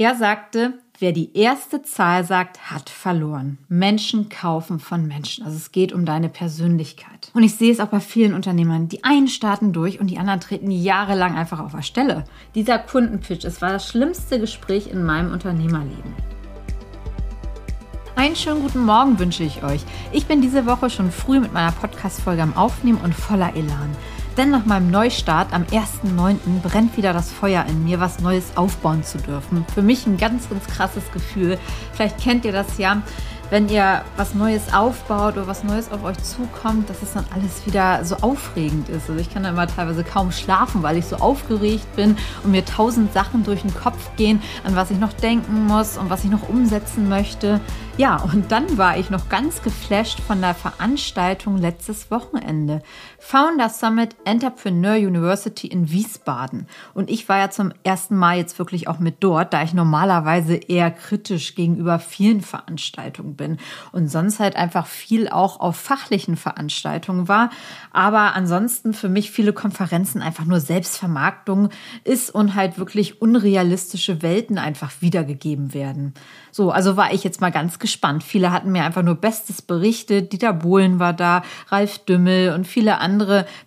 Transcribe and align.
Er 0.00 0.14
sagte, 0.14 0.78
wer 0.98 1.12
die 1.12 1.36
erste 1.36 1.82
Zahl 1.82 2.24
sagt, 2.24 2.70
hat 2.70 2.88
verloren. 2.88 3.58
Menschen 3.68 4.30
kaufen 4.30 4.80
von 4.80 5.06
Menschen. 5.06 5.44
Also 5.44 5.58
es 5.58 5.72
geht 5.72 5.92
um 5.92 6.06
deine 6.06 6.30
Persönlichkeit. 6.30 7.30
Und 7.34 7.42
ich 7.42 7.56
sehe 7.56 7.70
es 7.70 7.80
auch 7.80 7.88
bei 7.88 8.00
vielen 8.00 8.32
Unternehmern. 8.32 8.88
Die 8.88 9.04
einen 9.04 9.28
starten 9.28 9.74
durch 9.74 10.00
und 10.00 10.06
die 10.06 10.16
anderen 10.16 10.40
treten 10.40 10.70
jahrelang 10.70 11.36
einfach 11.36 11.60
auf 11.60 11.72
der 11.72 11.82
Stelle. 11.82 12.24
Dieser 12.54 12.78
Kundenpitch, 12.78 13.44
es 13.44 13.60
war 13.60 13.72
das 13.72 13.86
schlimmste 13.90 14.40
Gespräch 14.40 14.86
in 14.86 15.04
meinem 15.04 15.32
Unternehmerleben. 15.32 16.14
Einen 18.16 18.36
schönen 18.36 18.62
guten 18.62 18.80
Morgen 18.86 19.18
wünsche 19.18 19.44
ich 19.44 19.62
euch. 19.62 19.82
Ich 20.12 20.24
bin 20.24 20.40
diese 20.40 20.64
Woche 20.64 20.88
schon 20.88 21.10
früh 21.10 21.40
mit 21.40 21.52
meiner 21.52 21.72
Podcast-Folge 21.72 22.40
am 22.40 22.56
Aufnehmen 22.56 23.02
und 23.04 23.14
voller 23.14 23.54
Elan. 23.54 23.94
Denn 24.40 24.48
nach 24.48 24.64
meinem 24.64 24.90
Neustart 24.90 25.52
am 25.52 25.64
1.9. 25.64 26.62
brennt 26.62 26.96
wieder 26.96 27.12
das 27.12 27.30
Feuer 27.30 27.66
in 27.68 27.84
mir, 27.84 28.00
was 28.00 28.20
Neues 28.20 28.56
aufbauen 28.56 29.04
zu 29.04 29.18
dürfen. 29.18 29.66
Für 29.74 29.82
mich 29.82 30.06
ein 30.06 30.16
ganz, 30.16 30.48
ganz 30.48 30.66
krasses 30.66 31.12
Gefühl. 31.12 31.58
Vielleicht 31.92 32.18
kennt 32.18 32.46
ihr 32.46 32.52
das 32.52 32.78
ja 32.78 33.02
wenn 33.50 33.68
ihr 33.68 34.02
was 34.16 34.34
Neues 34.34 34.72
aufbaut 34.72 35.34
oder 35.34 35.46
was 35.46 35.64
Neues 35.64 35.90
auf 35.90 36.04
euch 36.04 36.18
zukommt, 36.18 36.88
dass 36.88 37.02
es 37.02 37.12
dann 37.12 37.24
alles 37.34 37.66
wieder 37.66 38.04
so 38.04 38.16
aufregend 38.16 38.88
ist. 38.88 39.10
Also 39.10 39.20
ich 39.20 39.32
kann 39.32 39.42
dann 39.42 39.54
immer 39.54 39.66
teilweise 39.66 40.04
kaum 40.04 40.30
schlafen, 40.30 40.82
weil 40.82 40.96
ich 40.96 41.06
so 41.06 41.16
aufgeregt 41.16 41.96
bin 41.96 42.16
und 42.44 42.52
mir 42.52 42.64
tausend 42.64 43.12
Sachen 43.12 43.44
durch 43.44 43.62
den 43.62 43.74
Kopf 43.74 44.10
gehen, 44.16 44.40
an 44.64 44.76
was 44.76 44.90
ich 44.90 44.98
noch 44.98 45.12
denken 45.12 45.66
muss 45.66 45.98
und 45.98 46.10
was 46.10 46.24
ich 46.24 46.30
noch 46.30 46.48
umsetzen 46.48 47.08
möchte. 47.08 47.60
Ja, 47.96 48.16
und 48.16 48.50
dann 48.52 48.78
war 48.78 48.96
ich 48.96 49.10
noch 49.10 49.28
ganz 49.28 49.62
geflasht 49.62 50.20
von 50.20 50.40
der 50.40 50.54
Veranstaltung 50.54 51.58
letztes 51.58 52.10
Wochenende. 52.10 52.82
Founder 53.22 53.68
Summit 53.68 54.16
Entrepreneur 54.24 54.96
University 54.96 55.66
in 55.66 55.90
Wiesbaden. 55.92 56.66
Und 56.94 57.10
ich 57.10 57.28
war 57.28 57.38
ja 57.38 57.50
zum 57.50 57.72
ersten 57.84 58.16
Mal 58.16 58.38
jetzt 58.38 58.58
wirklich 58.58 58.88
auch 58.88 58.98
mit 58.98 59.16
dort, 59.20 59.52
da 59.52 59.62
ich 59.62 59.74
normalerweise 59.74 60.56
eher 60.56 60.90
kritisch 60.90 61.54
gegenüber 61.54 61.98
vielen 61.98 62.40
Veranstaltungen 62.40 63.36
bin 63.36 63.58
und 63.92 64.08
sonst 64.08 64.40
halt 64.40 64.56
einfach 64.56 64.86
viel 64.86 65.28
auch 65.28 65.60
auf 65.60 65.76
fachlichen 65.76 66.36
Veranstaltungen 66.36 67.28
war. 67.28 67.50
Aber 67.92 68.34
ansonsten 68.34 68.94
für 68.94 69.10
mich 69.10 69.30
viele 69.30 69.52
Konferenzen 69.52 70.22
einfach 70.22 70.46
nur 70.46 70.58
Selbstvermarktung 70.58 71.68
ist 72.04 72.34
und 72.34 72.54
halt 72.54 72.78
wirklich 72.78 73.20
unrealistische 73.20 74.22
Welten 74.22 74.58
einfach 74.58 74.92
wiedergegeben 75.00 75.74
werden. 75.74 76.14
So, 76.52 76.70
also 76.70 76.96
war 76.96 77.12
ich 77.12 77.22
jetzt 77.22 77.40
mal 77.40 77.52
ganz 77.52 77.78
gespannt. 77.78 78.24
Viele 78.24 78.50
hatten 78.50 78.72
mir 78.72 78.82
einfach 78.82 79.02
nur 79.02 79.14
Bestes 79.14 79.62
berichtet. 79.62 80.32
Dieter 80.32 80.54
Bohlen 80.54 80.98
war 80.98 81.12
da, 81.12 81.42
Ralf 81.68 81.98
Dümmel 81.98 82.54
und 82.54 82.66
viele 82.66 82.98
andere 82.98 83.09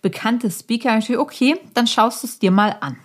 bekannte 0.01 0.49
Speaker. 0.49 0.97
Ich 0.97 1.07
dachte, 1.07 1.19
okay, 1.19 1.55
dann 1.73 1.87
schaust 1.87 2.23
du 2.23 2.27
es 2.27 2.39
dir 2.39 2.51
mal 2.51 2.77
an. 2.79 2.97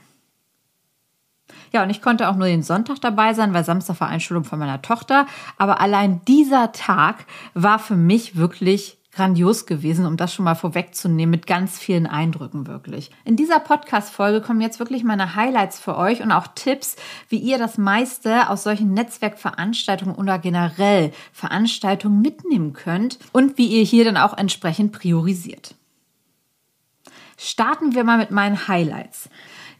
Ja, 1.72 1.82
und 1.82 1.90
ich 1.90 2.00
konnte 2.00 2.28
auch 2.28 2.36
nur 2.36 2.46
den 2.46 2.62
Sonntag 2.62 3.00
dabei 3.00 3.34
sein, 3.34 3.52
weil 3.52 3.64
Samstag 3.64 4.00
war 4.00 4.08
Einschulung 4.08 4.44
von 4.44 4.58
meiner 4.58 4.80
Tochter. 4.80 5.26
Aber 5.58 5.80
allein 5.80 6.22
dieser 6.26 6.72
Tag 6.72 7.26
war 7.54 7.78
für 7.78 7.96
mich 7.96 8.36
wirklich 8.36 8.98
grandios 9.12 9.66
gewesen, 9.66 10.06
um 10.06 10.16
das 10.16 10.32
schon 10.32 10.44
mal 10.44 10.54
vorwegzunehmen, 10.54 11.30
mit 11.30 11.46
ganz 11.46 11.78
vielen 11.78 12.06
Eindrücken 12.06 12.68
wirklich. 12.68 13.10
In 13.24 13.34
dieser 13.34 13.58
Podcast-Folge 13.58 14.40
kommen 14.40 14.60
jetzt 14.60 14.78
wirklich 14.78 15.02
meine 15.02 15.34
Highlights 15.34 15.80
für 15.80 15.96
euch 15.96 16.22
und 16.22 16.30
auch 16.30 16.46
Tipps, 16.54 16.94
wie 17.28 17.38
ihr 17.38 17.58
das 17.58 17.78
meiste 17.78 18.48
aus 18.48 18.62
solchen 18.62 18.94
Netzwerkveranstaltungen 18.94 20.14
oder 20.14 20.38
generell 20.38 21.10
Veranstaltungen 21.32 22.22
mitnehmen 22.22 22.74
könnt 22.74 23.18
und 23.32 23.58
wie 23.58 23.66
ihr 23.66 23.82
hier 23.82 24.04
dann 24.04 24.16
auch 24.16 24.36
entsprechend 24.36 24.92
priorisiert. 24.92 25.74
Starten 27.38 27.94
wir 27.94 28.02
mal 28.04 28.18
mit 28.18 28.32
meinen 28.32 28.68
Highlights. 28.68 29.30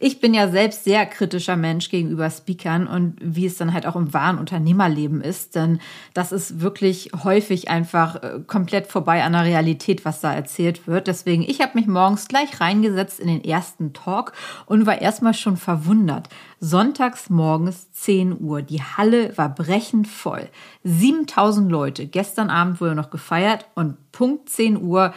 Ich 0.00 0.20
bin 0.20 0.32
ja 0.32 0.46
selbst 0.48 0.84
sehr 0.84 1.04
kritischer 1.06 1.56
Mensch 1.56 1.90
gegenüber 1.90 2.30
Speakern 2.30 2.86
und 2.86 3.16
wie 3.20 3.46
es 3.46 3.56
dann 3.56 3.74
halt 3.74 3.84
auch 3.84 3.96
im 3.96 4.14
wahren 4.14 4.38
Unternehmerleben 4.38 5.20
ist, 5.20 5.56
denn 5.56 5.80
das 6.14 6.30
ist 6.30 6.60
wirklich 6.60 7.10
häufig 7.24 7.68
einfach 7.68 8.22
äh, 8.22 8.40
komplett 8.46 8.86
vorbei 8.86 9.24
an 9.24 9.32
der 9.32 9.44
Realität, 9.44 10.04
was 10.04 10.20
da 10.20 10.32
erzählt 10.32 10.86
wird. 10.86 11.08
Deswegen, 11.08 11.42
ich 11.42 11.60
habe 11.60 11.72
mich 11.74 11.88
morgens 11.88 12.28
gleich 12.28 12.60
reingesetzt 12.60 13.18
in 13.18 13.26
den 13.26 13.42
ersten 13.42 13.92
Talk 13.92 14.34
und 14.66 14.86
war 14.86 15.00
erstmal 15.00 15.34
schon 15.34 15.56
verwundert. 15.56 16.28
Sonntags 16.60 17.28
morgens 17.28 17.90
10 17.90 18.40
Uhr. 18.40 18.62
Die 18.62 18.82
Halle 18.82 19.36
war 19.36 19.52
brechend 19.52 20.06
voll. 20.06 20.48
7000 20.84 21.70
Leute. 21.70 22.06
Gestern 22.06 22.50
Abend 22.50 22.80
wurde 22.80 22.94
noch 22.94 23.10
gefeiert 23.10 23.66
und 23.74 23.96
Punkt 24.12 24.48
10 24.48 24.80
Uhr, 24.80 25.12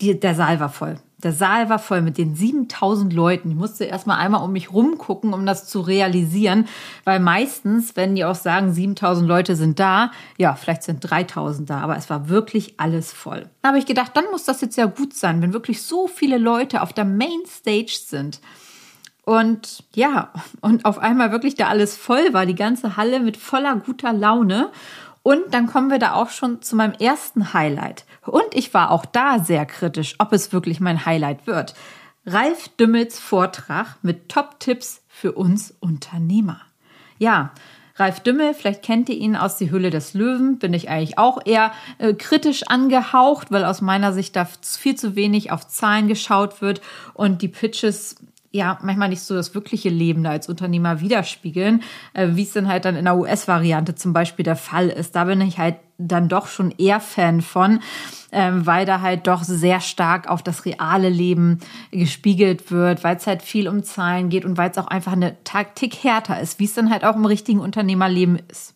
die, 0.00 0.18
der 0.18 0.34
Saal 0.34 0.60
war 0.60 0.70
voll. 0.70 0.96
Der 1.22 1.32
Saal 1.32 1.68
war 1.68 1.78
voll 1.78 2.00
mit 2.00 2.16
den 2.16 2.34
7000 2.34 3.12
Leuten. 3.12 3.50
Ich 3.50 3.56
musste 3.56 3.84
erstmal 3.84 4.18
einmal 4.18 4.42
um 4.42 4.52
mich 4.52 4.72
rumgucken, 4.72 5.34
um 5.34 5.44
das 5.44 5.68
zu 5.68 5.80
realisieren, 5.80 6.66
weil 7.04 7.20
meistens, 7.20 7.94
wenn 7.94 8.14
die 8.14 8.24
auch 8.24 8.34
sagen, 8.34 8.72
7000 8.72 9.28
Leute 9.28 9.54
sind 9.54 9.78
da, 9.78 10.12
ja, 10.38 10.54
vielleicht 10.54 10.82
sind 10.82 11.00
3000 11.00 11.68
da, 11.68 11.80
aber 11.80 11.96
es 11.96 12.08
war 12.08 12.30
wirklich 12.30 12.80
alles 12.80 13.12
voll. 13.12 13.46
Da 13.60 13.68
habe 13.68 13.78
ich 13.78 13.86
gedacht, 13.86 14.12
dann 14.14 14.24
muss 14.30 14.44
das 14.44 14.62
jetzt 14.62 14.76
ja 14.76 14.86
gut 14.86 15.12
sein, 15.12 15.42
wenn 15.42 15.52
wirklich 15.52 15.82
so 15.82 16.08
viele 16.08 16.38
Leute 16.38 16.80
auf 16.80 16.94
der 16.94 17.04
Main 17.04 17.42
Stage 17.46 17.98
sind. 18.02 18.40
Und 19.24 19.84
ja, 19.94 20.32
und 20.62 20.86
auf 20.86 20.98
einmal 20.98 21.30
wirklich 21.30 21.54
da 21.54 21.68
alles 21.68 21.96
voll 21.96 22.32
war, 22.32 22.46
die 22.46 22.54
ganze 22.54 22.96
Halle 22.96 23.20
mit 23.20 23.36
voller 23.36 23.76
guter 23.76 24.12
Laune. 24.12 24.70
Und 25.22 25.52
dann 25.52 25.66
kommen 25.66 25.90
wir 25.90 25.98
da 25.98 26.14
auch 26.14 26.30
schon 26.30 26.62
zu 26.62 26.76
meinem 26.76 26.94
ersten 26.94 27.52
Highlight. 27.52 28.04
Und 28.24 28.54
ich 28.54 28.72
war 28.72 28.90
auch 28.90 29.04
da 29.04 29.38
sehr 29.38 29.66
kritisch, 29.66 30.14
ob 30.18 30.32
es 30.32 30.52
wirklich 30.52 30.80
mein 30.80 31.04
Highlight 31.04 31.46
wird. 31.46 31.74
Ralf 32.26 32.68
Dümmels 32.78 33.18
Vortrag 33.18 33.96
mit 34.02 34.28
Top-Tipps 34.28 35.02
für 35.08 35.32
uns 35.32 35.74
Unternehmer. 35.80 36.60
Ja, 37.18 37.52
Ralf 37.96 38.20
Dümmel, 38.20 38.54
vielleicht 38.54 38.82
kennt 38.82 39.10
ihr 39.10 39.16
ihn 39.16 39.36
aus 39.36 39.56
Die 39.56 39.70
Hülle 39.70 39.90
des 39.90 40.14
Löwen, 40.14 40.58
bin 40.58 40.72
ich 40.72 40.88
eigentlich 40.88 41.18
auch 41.18 41.44
eher 41.44 41.72
äh, 41.98 42.14
kritisch 42.14 42.62
angehaucht, 42.66 43.50
weil 43.50 43.64
aus 43.64 43.82
meiner 43.82 44.14
Sicht 44.14 44.36
da 44.36 44.46
viel 44.46 44.94
zu 44.94 45.16
wenig 45.16 45.52
auf 45.52 45.68
Zahlen 45.68 46.08
geschaut 46.08 46.62
wird 46.62 46.80
und 47.12 47.42
die 47.42 47.48
Pitches 47.48 48.16
ja 48.50 48.78
manchmal 48.82 49.08
nicht 49.08 49.22
so 49.22 49.34
das 49.34 49.54
wirkliche 49.54 49.88
Leben 49.88 50.24
da 50.24 50.30
als 50.30 50.48
Unternehmer 50.48 51.00
widerspiegeln, 51.00 51.82
äh, 52.14 52.28
wie 52.32 52.42
es 52.42 52.52
dann 52.52 52.68
halt 52.68 52.84
dann 52.84 52.96
in 52.96 53.04
der 53.04 53.16
US-Variante 53.16 53.94
zum 53.94 54.12
Beispiel 54.12 54.44
der 54.44 54.56
Fall 54.56 54.88
ist. 54.88 55.14
Da 55.14 55.24
bin 55.24 55.40
ich 55.40 55.58
halt 55.58 55.76
dann 55.98 56.28
doch 56.28 56.48
schon 56.48 56.72
eher 56.72 57.00
Fan 57.00 57.42
von, 57.42 57.80
ähm, 58.32 58.66
weil 58.66 58.86
da 58.86 59.00
halt 59.00 59.26
doch 59.26 59.42
sehr 59.44 59.80
stark 59.80 60.28
auf 60.28 60.42
das 60.42 60.64
reale 60.64 61.08
Leben 61.10 61.60
gespiegelt 61.90 62.70
wird, 62.70 63.04
weil 63.04 63.16
es 63.16 63.26
halt 63.26 63.42
viel 63.42 63.68
um 63.68 63.82
Zahlen 63.82 64.30
geht 64.30 64.44
und 64.44 64.56
weil 64.56 64.70
es 64.70 64.78
auch 64.78 64.88
einfach 64.88 65.12
eine 65.12 65.42
Taktik 65.44 66.02
härter 66.02 66.40
ist, 66.40 66.58
wie 66.58 66.64
es 66.64 66.74
dann 66.74 66.90
halt 66.90 67.04
auch 67.04 67.16
im 67.16 67.26
richtigen 67.26 67.60
Unternehmerleben 67.60 68.40
ist. 68.48 68.74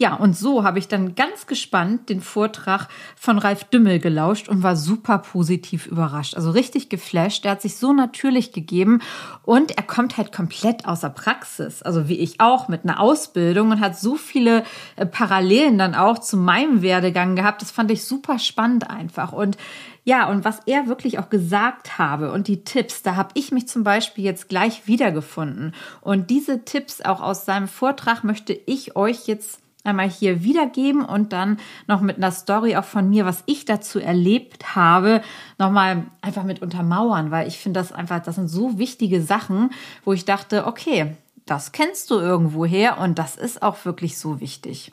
Ja, 0.00 0.14
und 0.14 0.36
so 0.36 0.62
habe 0.62 0.78
ich 0.78 0.86
dann 0.86 1.16
ganz 1.16 1.48
gespannt 1.48 2.08
den 2.08 2.20
Vortrag 2.20 2.86
von 3.16 3.36
Ralf 3.36 3.64
Dümmel 3.64 3.98
gelauscht 3.98 4.48
und 4.48 4.62
war 4.62 4.76
super 4.76 5.18
positiv 5.18 5.88
überrascht. 5.88 6.36
Also 6.36 6.52
richtig 6.52 6.88
geflasht. 6.88 7.44
Er 7.44 7.50
hat 7.52 7.62
sich 7.62 7.76
so 7.76 7.92
natürlich 7.92 8.52
gegeben 8.52 9.02
und 9.42 9.76
er 9.76 9.82
kommt 9.82 10.16
halt 10.16 10.30
komplett 10.30 10.86
aus 10.86 11.00
der 11.00 11.08
Praxis. 11.08 11.82
Also 11.82 12.08
wie 12.08 12.18
ich 12.20 12.40
auch 12.40 12.68
mit 12.68 12.84
einer 12.84 13.00
Ausbildung 13.00 13.72
und 13.72 13.80
hat 13.80 13.98
so 13.98 14.14
viele 14.14 14.62
äh, 14.94 15.04
Parallelen 15.04 15.78
dann 15.78 15.96
auch 15.96 16.20
zu 16.20 16.36
meinem 16.36 16.80
Werdegang 16.80 17.34
gehabt. 17.34 17.60
Das 17.60 17.72
fand 17.72 17.90
ich 17.90 18.04
super 18.04 18.38
spannend 18.38 18.88
einfach. 18.88 19.32
Und 19.32 19.58
ja, 20.04 20.30
und 20.30 20.44
was 20.44 20.60
er 20.66 20.86
wirklich 20.86 21.18
auch 21.18 21.28
gesagt 21.28 21.98
habe 21.98 22.30
und 22.30 22.46
die 22.46 22.62
Tipps, 22.62 23.02
da 23.02 23.16
habe 23.16 23.30
ich 23.34 23.50
mich 23.50 23.66
zum 23.66 23.82
Beispiel 23.82 24.22
jetzt 24.22 24.48
gleich 24.48 24.86
wiedergefunden. 24.86 25.74
Und 26.02 26.30
diese 26.30 26.64
Tipps 26.64 27.00
auch 27.00 27.20
aus 27.20 27.44
seinem 27.44 27.66
Vortrag 27.66 28.22
möchte 28.22 28.52
ich 28.52 28.94
euch 28.94 29.26
jetzt 29.26 29.60
einmal 29.88 30.08
hier 30.08 30.44
wiedergeben 30.44 31.04
und 31.04 31.32
dann 31.32 31.58
noch 31.86 32.00
mit 32.00 32.16
einer 32.16 32.30
Story 32.30 32.76
auch 32.76 32.84
von 32.84 33.08
mir, 33.10 33.24
was 33.24 33.42
ich 33.46 33.64
dazu 33.64 33.98
erlebt 33.98 34.76
habe, 34.76 35.22
nochmal 35.58 36.04
einfach 36.20 36.44
mit 36.44 36.62
untermauern, 36.62 37.30
weil 37.30 37.48
ich 37.48 37.58
finde 37.58 37.80
das 37.80 37.92
einfach, 37.92 38.22
das 38.22 38.36
sind 38.36 38.48
so 38.48 38.78
wichtige 38.78 39.22
Sachen, 39.22 39.70
wo 40.04 40.12
ich 40.12 40.24
dachte, 40.24 40.66
okay, 40.66 41.16
das 41.46 41.72
kennst 41.72 42.10
du 42.10 42.16
irgendwoher 42.16 42.98
und 42.98 43.18
das 43.18 43.36
ist 43.36 43.62
auch 43.62 43.84
wirklich 43.84 44.18
so 44.18 44.40
wichtig. 44.40 44.92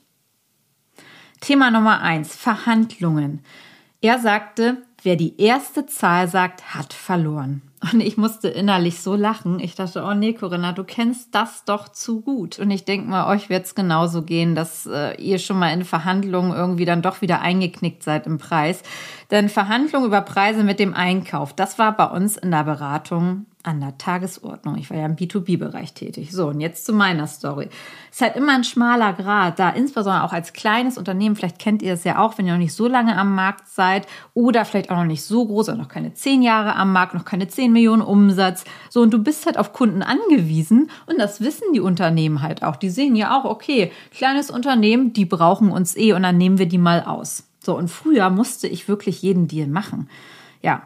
Thema 1.42 1.70
Nummer 1.70 2.02
eins, 2.02 2.36
Verhandlungen. 2.36 3.44
Er 4.02 4.20
sagte, 4.20 4.78
wer 5.04 5.16
die 5.16 5.40
erste 5.40 5.86
Zahl 5.86 6.28
sagt, 6.28 6.74
hat 6.74 6.94
verloren. 6.94 7.62
Und 7.82 8.00
ich 8.00 8.18
musste 8.18 8.48
innerlich 8.48 9.02
so 9.02 9.16
lachen. 9.16 9.60
Ich 9.60 9.76
dachte, 9.76 10.04
oh 10.04 10.14
nee, 10.14 10.34
Corinna, 10.34 10.72
du 10.72 10.84
kennst 10.84 11.36
das 11.36 11.66
doch 11.66 11.90
zu 11.90 12.22
gut. 12.22 12.58
Und 12.58 12.72
ich 12.72 12.86
denke 12.86 13.08
mal, 13.08 13.28
euch 13.28 13.50
wird 13.50 13.66
es 13.66 13.76
genauso 13.76 14.24
gehen, 14.24 14.56
dass 14.56 14.86
äh, 14.86 15.16
ihr 15.22 15.40
schon 15.40 15.60
mal 15.60 15.74
in 15.74 15.84
Verhandlungen 15.84 16.54
irgendwie 16.54 16.86
dann 16.86 17.02
doch 17.02 17.22
wieder 17.22 17.42
eingeknickt 17.42 18.02
seid 18.02 18.28
im 18.28 18.38
Preis. 18.38 18.82
Denn 19.30 19.50
Verhandlungen 19.50 20.08
über 20.08 20.22
Preise 20.22 20.64
mit 20.64 20.80
dem 20.80 20.94
Einkauf, 20.94 21.54
das 21.54 21.78
war 21.78 21.96
bei 21.96 22.06
uns 22.06 22.38
in 22.38 22.52
der 22.52 22.64
Beratung 22.64 23.46
an 23.66 23.80
der 23.80 23.98
Tagesordnung. 23.98 24.78
Ich 24.78 24.90
war 24.90 24.98
ja 24.98 25.06
im 25.06 25.16
B2B-Bereich 25.16 25.94
tätig. 25.94 26.32
So, 26.32 26.48
und 26.50 26.62
jetzt 26.62 26.86
zu 26.86 26.94
meiner 26.94 27.26
Story. 27.26 27.70
Es 28.12 28.18
ist 28.18 28.22
halt 28.22 28.36
immer 28.36 28.54
ein 28.54 28.64
schmaler 28.64 29.14
Grad, 29.14 29.58
da 29.60 29.70
insbesondere 29.70 30.24
auch 30.24 30.34
als 30.34 30.54
kleines 30.54 30.98
Unternehmen, 30.98 31.36
vielleicht 31.36 31.58
kennt 31.58 31.82
ihr 31.82 31.94
es 31.94 32.04
ja 32.04 32.20
auch, 32.20 32.38
wenn 32.38 32.46
ihr 32.46 32.54
noch 32.54 32.60
nicht 32.60 32.74
so 32.74 32.88
lange 32.88 33.18
am 33.18 33.34
Markt 33.34 33.68
seid 33.68 34.08
oder 34.34 34.66
vielleicht 34.66 34.92
auch 34.92 34.98
noch 34.98 35.06
nicht 35.06 35.24
so 35.24 35.46
groß, 35.46 35.70
also 35.70 35.82
noch 35.82 35.90
keine 35.90 36.14
zehn 36.14 36.44
Jahre 36.44 36.76
am 36.76 36.94
Markt, 36.94 37.16
noch 37.16 37.26
keine 37.26 37.48
zehn 37.48 37.74
Millionen 37.74 38.04
Umsatz. 38.04 38.66
So, 38.90 39.02
und 39.02 39.12
du 39.12 39.20
bist 39.20 39.46
halt 39.46 39.58
auf 39.58 39.74
Kunden 39.74 40.04
angewiesen 40.04 40.92
und 41.08 41.20
das 41.20 41.42
wissen 41.42 41.74
die 41.74 41.82
Unternehmen 41.82 42.42
halt 42.42 42.62
auch. 42.64 42.76
Die 42.76 42.90
sehen 42.90 43.16
ja 43.16 43.38
auch, 43.38 43.46
okay, 43.46 43.92
kleines 44.12 44.52
Unternehmen, 44.52 45.14
die 45.14 45.26
brauchen 45.26 45.72
uns 45.72 45.98
eh 45.98 46.14
und 46.14 46.24
dann 46.24 46.38
nehmen 46.38 46.60
wir 46.60 46.68
die 46.68 46.78
mal 46.78 47.04
aus. 47.04 47.48
So, 47.60 47.76
und 47.76 47.90
früher 47.90 48.30
musste 48.30 48.68
ich 48.68 48.88
wirklich 48.88 49.24
jeden 49.24 49.48
Deal 49.48 49.68
machen. 49.68 50.08
Ja, 50.62 50.84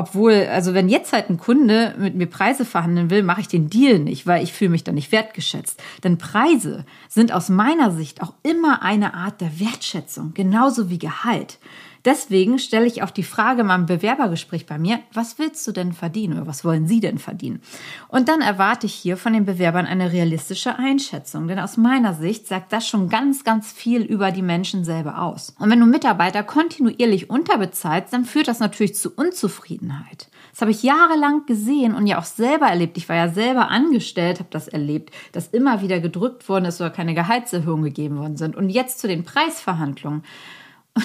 obwohl, 0.00 0.46
also 0.50 0.72
wenn 0.72 0.88
jetzt 0.88 1.12
halt 1.12 1.28
ein 1.28 1.36
Kunde 1.36 1.94
mit 1.98 2.14
mir 2.14 2.26
Preise 2.26 2.64
verhandeln 2.64 3.10
will, 3.10 3.22
mache 3.22 3.42
ich 3.42 3.48
den 3.48 3.68
Deal 3.68 3.98
nicht, 3.98 4.26
weil 4.26 4.42
ich 4.42 4.54
fühle 4.54 4.70
mich 4.70 4.82
da 4.82 4.92
nicht 4.92 5.12
wertgeschätzt. 5.12 5.78
Denn 6.02 6.16
Preise 6.16 6.86
sind 7.06 7.32
aus 7.32 7.50
meiner 7.50 7.90
Sicht 7.90 8.22
auch 8.22 8.32
immer 8.42 8.80
eine 8.80 9.12
Art 9.12 9.42
der 9.42 9.60
Wertschätzung, 9.60 10.32
genauso 10.32 10.88
wie 10.88 10.98
Gehalt. 10.98 11.58
Deswegen 12.04 12.58
stelle 12.58 12.86
ich 12.86 13.02
auch 13.02 13.10
die 13.10 13.22
Frage 13.22 13.62
mal 13.62 13.74
im 13.74 13.86
Bewerbergespräch 13.86 14.66
bei 14.66 14.78
mir, 14.78 15.00
was 15.12 15.38
willst 15.38 15.66
du 15.66 15.72
denn 15.72 15.92
verdienen 15.92 16.34
oder 16.34 16.46
was 16.46 16.64
wollen 16.64 16.86
sie 16.86 17.00
denn 17.00 17.18
verdienen? 17.18 17.60
Und 18.08 18.28
dann 18.28 18.40
erwarte 18.40 18.86
ich 18.86 18.94
hier 18.94 19.16
von 19.18 19.34
den 19.34 19.44
Bewerbern 19.44 19.84
eine 19.84 20.12
realistische 20.12 20.78
Einschätzung, 20.78 21.46
denn 21.46 21.58
aus 21.58 21.76
meiner 21.76 22.14
Sicht 22.14 22.46
sagt 22.46 22.72
das 22.72 22.86
schon 22.86 23.08
ganz, 23.10 23.44
ganz 23.44 23.70
viel 23.70 24.02
über 24.02 24.30
die 24.30 24.42
Menschen 24.42 24.84
selber 24.84 25.20
aus. 25.20 25.54
Und 25.58 25.70
wenn 25.70 25.80
du 25.80 25.86
Mitarbeiter 25.86 26.42
kontinuierlich 26.42 27.28
unterbezahlst, 27.28 28.12
dann 28.12 28.24
führt 28.24 28.48
das 28.48 28.60
natürlich 28.60 28.94
zu 28.94 29.10
Unzufriedenheit. 29.14 30.28
Das 30.52 30.62
habe 30.62 30.70
ich 30.70 30.82
jahrelang 30.82 31.46
gesehen 31.46 31.94
und 31.94 32.06
ja 32.06 32.18
auch 32.18 32.24
selber 32.24 32.66
erlebt. 32.66 32.96
Ich 32.96 33.08
war 33.08 33.16
ja 33.16 33.28
selber 33.28 33.68
angestellt, 33.68 34.38
habe 34.38 34.50
das 34.50 34.68
erlebt, 34.68 35.14
dass 35.32 35.48
immer 35.48 35.82
wieder 35.82 36.00
gedrückt 36.00 36.48
worden 36.48 36.64
ist 36.64 36.80
oder 36.80 36.90
keine 36.90 37.14
Gehaltserhöhungen 37.14 37.84
gegeben 37.84 38.18
worden 38.18 38.36
sind. 38.36 38.56
Und 38.56 38.70
jetzt 38.70 39.00
zu 39.00 39.08
den 39.08 39.24
Preisverhandlungen. 39.24 40.22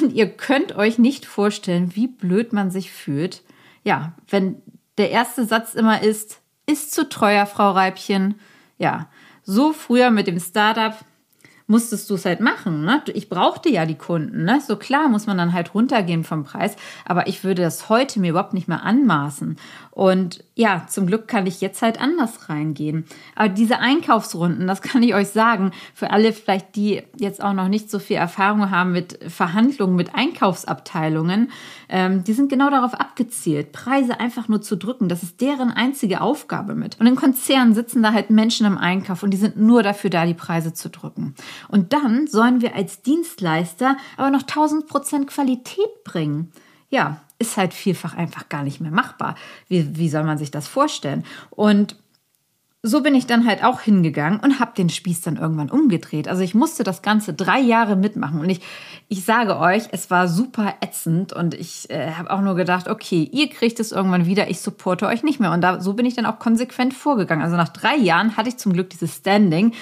Und 0.02 0.14
ihr 0.14 0.30
könnt 0.30 0.76
euch 0.76 0.98
nicht 0.98 1.26
vorstellen, 1.26 1.96
wie 1.96 2.08
blöd 2.08 2.54
man 2.54 2.72
sich 2.72 2.92
fühlt. 2.92 3.44
Ja, 3.84 4.14
wenn 4.30 4.62
der 4.98 5.12
erste 5.12 5.46
Satz 5.46 5.74
immer 5.74 6.02
ist, 6.02 6.42
ist 6.66 6.94
zu 6.94 7.08
teuer, 7.08 7.46
Frau 7.46 7.72
Reibchen. 7.72 8.36
Ja, 8.78 9.10
so 9.44 9.74
früher 9.74 10.10
mit 10.10 10.28
dem 10.28 10.40
Startup 10.40 10.96
musstest 11.68 12.10
du 12.10 12.16
es 12.16 12.26
halt 12.26 12.40
machen. 12.42 12.86
Ne? 12.86 13.02
Ich 13.14 13.30
brauchte 13.30 13.70
ja 13.70 13.86
die 13.86 13.98
Kunden. 13.98 14.44
Ne? 14.44 14.62
So 14.66 14.76
klar 14.76 15.10
muss 15.10 15.26
man 15.26 15.38
dann 15.38 15.54
halt 15.54 15.74
runtergehen 15.74 16.24
vom 16.24 16.44
Preis, 16.44 16.76
aber 17.06 17.28
ich 17.28 17.44
würde 17.44 17.64
das 17.64 17.90
heute 17.90 18.20
mir 18.20 18.32
überhaupt 18.32 18.54
nicht 18.54 18.68
mehr 18.68 18.84
anmaßen. 18.84 19.58
Und 19.92 20.44
ja, 20.56 20.86
zum 20.90 21.08
Glück 21.08 21.28
kann 21.28 21.48
ich 21.48 21.62
jetzt 21.62 21.82
halt 21.82 22.02
anders 22.02 22.50
reingehen. 22.50 23.06
Aber 23.34 23.48
diese 23.48 23.80
Einkaufsrunden, 23.80 24.68
das 24.68 24.82
kann 24.84 25.02
ich 25.02 25.16
euch 25.16 25.30
sagen, 25.30 25.72
für 25.94 26.12
alle 26.12 26.34
vielleicht, 26.34 26.76
die 26.76 27.02
jetzt 27.18 27.42
auch 27.42 27.54
noch 27.54 27.70
nicht 27.70 27.90
so 27.90 28.00
viel 28.00 28.18
Erfahrung 28.18 28.72
haben 28.72 28.92
mit 28.92 29.20
Verhandlungen 29.28 29.96
mit 29.96 30.14
Einkaufsabteilungen, 30.14 31.50
ähm, 31.88 32.24
die 32.24 32.34
sind 32.34 32.50
genau 32.50 32.70
darauf 32.70 32.94
abgezielt, 32.94 33.72
Preise 33.72 34.20
einfach 34.20 34.48
nur 34.50 34.62
zu 34.62 34.76
drücken. 34.76 35.08
Das 35.08 35.24
ist 35.24 35.40
deren 35.42 35.72
einzige 35.72 36.22
Aufgabe 36.22 36.76
mit. 36.76 37.00
Und 37.00 37.08
in 37.08 37.16
Konzernen 37.16 37.74
sitzen 37.74 38.04
da 38.04 38.12
halt 38.12 38.30
Menschen 38.30 38.66
im 38.66 38.78
Einkauf 38.78 39.24
und 39.24 39.32
die 39.32 39.38
sind 39.38 39.58
nur 39.58 39.82
dafür 39.82 40.10
da, 40.10 40.26
die 40.26 40.34
Preise 40.34 40.74
zu 40.74 40.90
drücken. 40.90 41.36
Und 41.68 41.94
dann 41.94 42.28
sollen 42.28 42.62
wir 42.62 42.76
als 42.76 43.02
Dienstleister 43.02 43.98
aber 44.18 44.32
noch 44.32 44.42
1000 44.42 44.88
Prozent 44.88 45.28
Qualität 45.28 46.04
bringen. 46.04 46.52
Ja, 46.90 47.22
ist 47.40 47.58
halt 47.58 47.74
vielfach 47.74 48.16
einfach 48.16 48.50
gar 48.50 48.64
nicht 48.64 48.80
mehr 48.80 48.92
machbar. 48.92 49.36
Wie, 49.68 49.98
wie 49.98 50.10
soll 50.10 50.24
man 50.24 50.38
sich 50.38 50.52
das 50.52 50.68
vorstellen? 50.68 51.26
Und 51.50 51.98
so 52.86 53.02
bin 53.02 53.16
ich 53.16 53.26
dann 53.26 53.48
halt 53.48 53.64
auch 53.64 53.82
hingegangen 53.82 54.40
und 54.40 54.60
habe 54.60 54.74
den 54.78 54.90
Spieß 54.90 55.22
dann 55.22 55.38
irgendwann 55.38 55.72
umgedreht. 55.72 56.28
Also 56.28 56.44
ich 56.44 56.54
musste 56.54 56.84
das 56.84 57.02
Ganze 57.02 57.34
drei 57.34 57.60
Jahre 57.60 57.96
mitmachen 57.96 58.40
und 58.40 58.50
ich, 58.50 58.62
ich 59.08 59.26
sage 59.26 59.58
euch, 59.58 59.86
es 59.92 60.12
war 60.12 60.28
super 60.28 60.76
ätzend 60.82 61.34
und 61.34 61.56
ich 61.56 61.90
äh, 61.90 62.12
habe 62.12 62.30
auch 62.30 62.42
nur 62.42 62.56
gedacht, 62.56 62.88
okay, 62.88 63.28
ihr 63.32 63.50
kriegt 63.50 63.80
es 63.80 63.92
irgendwann 63.92 64.28
wieder, 64.28 64.50
ich 64.52 64.60
supporte 64.60 65.08
euch 65.08 65.24
nicht 65.24 65.40
mehr. 65.40 65.52
Und 65.52 65.62
da, 65.62 65.82
so 65.82 65.94
bin 65.94 66.06
ich 66.06 66.14
dann 66.14 66.28
auch 66.28 66.38
konsequent 66.38 66.94
vorgegangen. 66.94 67.44
Also 67.44 67.58
nach 67.58 67.70
drei 67.70 67.96
Jahren 67.96 68.38
hatte 68.38 68.50
ich 68.50 68.58
zum 68.58 68.74
Glück 68.74 68.92
dieses 68.92 69.16
Standing, 69.16 69.74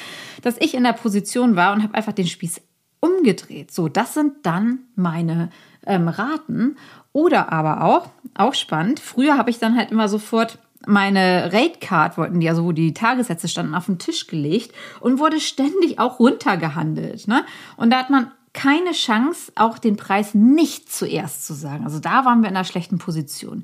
dass 0.41 0.55
ich 0.59 0.73
in 0.73 0.83
der 0.83 0.93
Position 0.93 1.57
war 1.57 1.73
und 1.73 1.83
habe 1.83 1.95
einfach 1.95 2.13
den 2.13 2.27
Spieß 2.27 2.61
umgedreht. 3.01 3.73
So, 3.73 3.89
das 3.89 4.13
sind 4.13 4.45
dann 4.45 4.79
meine 4.95 5.49
ähm, 5.85 6.07
Raten. 6.07 6.77
Oder 7.11 7.51
aber 7.51 7.83
auch, 7.83 8.09
auch 8.33 8.53
spannend, 8.53 8.99
früher 8.99 9.37
habe 9.37 9.49
ich 9.49 9.59
dann 9.59 9.75
halt 9.75 9.91
immer 9.91 10.07
sofort 10.07 10.57
meine 10.85 11.51
Rate 11.53 11.79
Card 11.79 12.17
wollten 12.17 12.39
die, 12.39 12.49
also 12.49 12.63
wo 12.63 12.71
die 12.71 12.93
Tagessätze 12.93 13.47
standen, 13.47 13.75
auf 13.75 13.85
den 13.85 13.99
Tisch 13.99 14.27
gelegt 14.27 14.73
und 14.99 15.19
wurde 15.19 15.39
ständig 15.39 15.99
auch 15.99 16.19
runtergehandelt. 16.19 17.27
Ne? 17.27 17.45
Und 17.77 17.91
da 17.91 17.97
hat 17.97 18.09
man 18.09 18.31
keine 18.53 18.91
Chance, 18.91 19.51
auch 19.55 19.79
den 19.79 19.97
Preis 19.97 20.35
nicht 20.35 20.91
zuerst 20.91 21.45
zu 21.45 21.55
sagen. 21.55 21.85
Also 21.85 21.97
da 21.97 22.23
waren 22.23 22.41
wir 22.41 22.49
in 22.49 22.55
einer 22.55 22.65
schlechten 22.65 22.99
Position. 22.99 23.63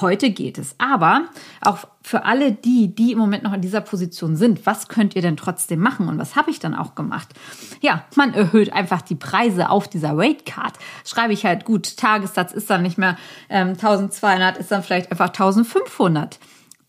Heute 0.00 0.30
geht 0.30 0.58
es. 0.58 0.76
Aber 0.78 1.24
auch 1.60 1.78
für 2.02 2.24
alle 2.24 2.52
die, 2.52 2.94
die 2.94 3.12
im 3.12 3.18
Moment 3.18 3.42
noch 3.42 3.52
in 3.52 3.60
dieser 3.60 3.80
Position 3.80 4.36
sind, 4.36 4.64
was 4.64 4.86
könnt 4.86 5.16
ihr 5.16 5.22
denn 5.22 5.36
trotzdem 5.36 5.80
machen? 5.80 6.08
Und 6.08 6.18
was 6.18 6.36
habe 6.36 6.52
ich 6.52 6.60
dann 6.60 6.76
auch 6.76 6.94
gemacht? 6.94 7.28
Ja, 7.80 8.04
man 8.14 8.32
erhöht 8.32 8.72
einfach 8.72 9.02
die 9.02 9.16
Preise 9.16 9.70
auf 9.70 9.88
dieser 9.88 10.16
Rate 10.16 10.44
Card. 10.44 10.74
Schreibe 11.04 11.32
ich 11.32 11.44
halt 11.44 11.64
gut, 11.64 11.96
Tagessatz 11.96 12.52
ist 12.52 12.70
dann 12.70 12.82
nicht 12.82 12.96
mehr 12.96 13.16
ähm, 13.48 13.70
1200, 13.70 14.56
ist 14.56 14.70
dann 14.70 14.84
vielleicht 14.84 15.10
einfach 15.10 15.28
1500. 15.28 16.38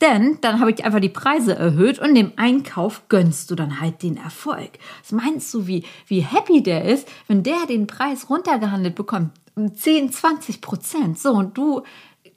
Denn 0.01 0.37
dann 0.41 0.61
habe 0.61 0.71
ich 0.71 0.85
einfach 0.85 1.01
die 1.01 1.09
Preise 1.09 1.55
erhöht 1.55 1.99
und 1.99 2.15
dem 2.15 2.31
Einkauf 2.37 3.09
gönnst 3.09 3.51
du 3.51 3.55
dann 3.55 3.81
halt 3.81 4.01
den 4.01 4.15
Erfolg. 4.15 4.71
Was 5.01 5.11
meinst 5.11 5.53
du, 5.53 5.67
wie, 5.67 5.83
wie 6.07 6.21
happy 6.21 6.63
der 6.63 6.85
ist, 6.85 7.07
wenn 7.27 7.43
der 7.43 7.65
den 7.67 7.85
Preis 7.85 8.29
runtergehandelt 8.29 8.95
bekommt? 8.95 9.31
10, 9.57 10.11
20 10.11 10.61
Prozent. 10.61 11.19
So, 11.19 11.33
und 11.33 11.57
du 11.57 11.83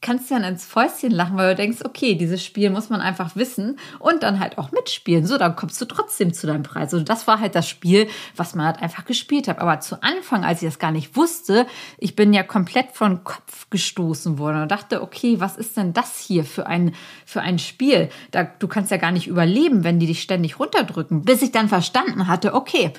kannst 0.02 0.31
du 0.31 0.34
dann 0.34 0.44
ins 0.44 0.66
Fäustchen 0.66 1.12
lachen, 1.12 1.37
weil 1.37 1.50
du 1.50 1.62
denkst, 1.62 1.78
okay, 1.84 2.16
dieses 2.16 2.44
Spiel 2.44 2.69
muss 2.70 2.90
man 2.90 3.00
einfach 3.00 3.37
wissen 3.37 3.78
und 4.00 4.22
dann 4.25 4.40
halt 4.40 4.58
auch 4.58 4.72
mitspielen. 4.72 5.25
So, 5.25 5.38
dann 5.38 5.56
kommst 5.56 5.81
du 5.81 5.84
trotzdem 5.84 6.34
zu 6.34 6.46
deinem 6.46 6.64
Preis. 6.64 6.93
Also 6.93 7.04
das 7.04 7.26
war 7.28 7.40
halt 7.40 7.54
das 7.54 7.69
Spiel, 7.69 8.08
was 8.37 8.54
man 8.54 8.66
halt 8.66 8.82
einfach 8.82 9.04
gespielt 9.04 9.46
hat. 9.49 9.60
Aber 9.60 9.81
zu 9.81 10.02
Anfang, 10.02 10.44
als 10.44 10.60
ich 10.60 10.69
das 10.69 10.81
gar 10.81 10.90
nicht 10.90 11.16
wusste, 11.16 11.66
ich 11.99 12.16
bin 12.16 12.34
ja 12.34 12.43
komplett 12.43 12.90
von 12.93 13.22
Kopf 13.22 13.70
gestoßen 13.70 14.38
worden 14.38 14.62
und 14.62 14.70
dachte, 14.70 15.02
okay, 15.02 15.38
was 15.38 15.56
ist 15.56 15.76
denn 15.76 15.93
das 15.93 16.19
hier 16.19 16.44
für 16.44 16.66
ein, 16.66 16.94
für 17.25 17.40
ein 17.40 17.60
Spiel? 17.60 18.10
Da, 18.32 18.43
du 18.43 18.66
kannst 18.66 18.90
ja 18.90 18.96
gar 18.96 19.12
nicht 19.12 19.28
überleben, 19.28 19.84
wenn 19.84 20.00
die 20.00 20.06
dich 20.06 20.20
ständig 20.20 20.58
runterdrücken. 20.58 21.22
Bis 21.22 21.43
ich 21.43 21.52
dann 21.52 21.69
verstanden 21.69 22.26
hatte, 22.26 22.55
okay, 22.55 22.93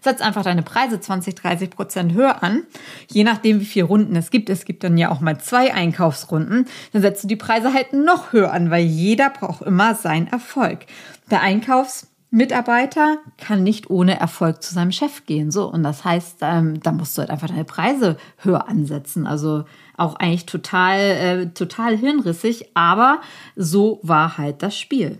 setz 0.00 0.20
einfach 0.20 0.42
deine 0.42 0.62
Preise 0.62 1.00
20, 1.00 1.34
30 1.34 1.70
Prozent 1.70 2.12
höher 2.12 2.42
an. 2.42 2.62
Je 3.08 3.24
nachdem, 3.24 3.60
wie 3.60 3.64
viele 3.64 3.86
Runden 3.86 4.16
es 4.16 4.30
gibt. 4.30 4.50
Es 4.50 4.64
gibt 4.64 4.84
dann 4.84 4.98
ja 4.98 5.10
auch 5.10 5.20
mal 5.20 5.38
zwei 5.40 5.74
Einkaufsrunden. 5.74 6.66
Dann 6.92 7.02
setzt 7.02 7.24
du 7.24 7.28
die 7.28 7.36
Preise 7.36 7.72
halt 7.72 7.92
noch 7.92 8.32
höher 8.32 8.52
an, 8.52 8.70
weil 8.70 8.84
jeder 8.84 9.30
braucht 9.30 9.62
immer 9.62 9.94
seinen 9.94 10.26
Erfolg. 10.28 10.86
Der 11.30 11.42
Einkaufsmitarbeiter 11.42 13.18
kann 13.38 13.62
nicht 13.62 13.90
ohne 13.90 14.18
Erfolg 14.18 14.62
zu 14.62 14.74
seinem 14.74 14.92
Chef 14.92 15.26
gehen. 15.26 15.50
So, 15.50 15.70
und 15.70 15.82
das 15.82 16.04
heißt, 16.04 16.38
ähm, 16.42 16.80
da 16.80 16.92
musst 16.92 17.16
du 17.16 17.20
halt 17.20 17.30
einfach 17.30 17.48
deine 17.48 17.64
Preise 17.64 18.16
höher 18.38 18.68
ansetzen. 18.68 19.26
Also 19.26 19.64
auch 19.96 20.16
eigentlich 20.16 20.46
total, 20.46 20.98
äh, 20.98 21.46
total 21.48 21.96
hirnrissig, 21.96 22.70
aber 22.74 23.20
so 23.56 24.00
war 24.02 24.38
halt 24.38 24.62
das 24.62 24.78
Spiel. 24.78 25.18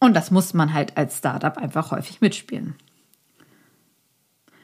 Und 0.00 0.14
das 0.14 0.32
muss 0.32 0.52
man 0.52 0.72
halt 0.72 0.96
als 0.96 1.18
Startup 1.18 1.56
einfach 1.56 1.92
häufig 1.92 2.20
mitspielen. 2.20 2.74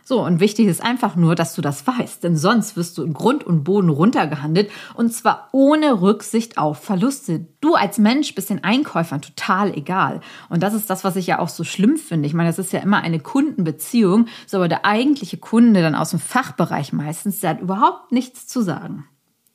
So, 0.09 0.25
und 0.25 0.41
wichtig 0.41 0.69
ist 0.69 0.83
einfach 0.83 1.17
nur, 1.17 1.35
dass 1.35 1.55
du 1.55 1.61
das 1.61 1.87
weißt, 1.87 2.25
denn 2.25 2.35
sonst 2.35 2.79
wirst 2.79 2.97
du 2.97 3.03
in 3.03 3.13
Grund 3.13 3.45
und 3.45 3.63
Boden 3.63 3.91
runtergehandelt 3.91 4.71
und 4.95 5.13
zwar 5.13 5.51
ohne 5.53 6.01
Rücksicht 6.01 6.57
auf 6.57 6.83
Verluste. 6.83 7.47
Du 7.61 7.75
als 7.75 7.99
Mensch 7.99 8.35
bist 8.35 8.49
den 8.49 8.65
Einkäufern 8.65 9.21
total 9.21 9.77
egal. 9.77 10.23
Und 10.49 10.63
das 10.63 10.73
ist 10.73 10.89
das, 10.89 11.05
was 11.05 11.17
ich 11.17 11.27
ja 11.27 11.41
auch 11.41 11.51
so 11.51 11.63
schlimm 11.63 11.99
finde. 11.99 12.27
Ich 12.27 12.33
meine, 12.33 12.49
das 12.49 12.59
ist 12.59 12.73
ja 12.73 12.81
immer 12.81 13.03
eine 13.03 13.21
Kundenbeziehung, 13.21 14.29
so 14.47 14.57
aber 14.57 14.69
der 14.69 14.87
eigentliche 14.87 15.37
Kunde 15.37 15.83
dann 15.83 15.95
aus 15.95 16.09
dem 16.09 16.21
Fachbereich 16.21 16.95
meistens, 16.95 17.41
der 17.41 17.51
hat 17.51 17.61
überhaupt 17.61 18.11
nichts 18.11 18.47
zu 18.47 18.63
sagen. 18.63 19.05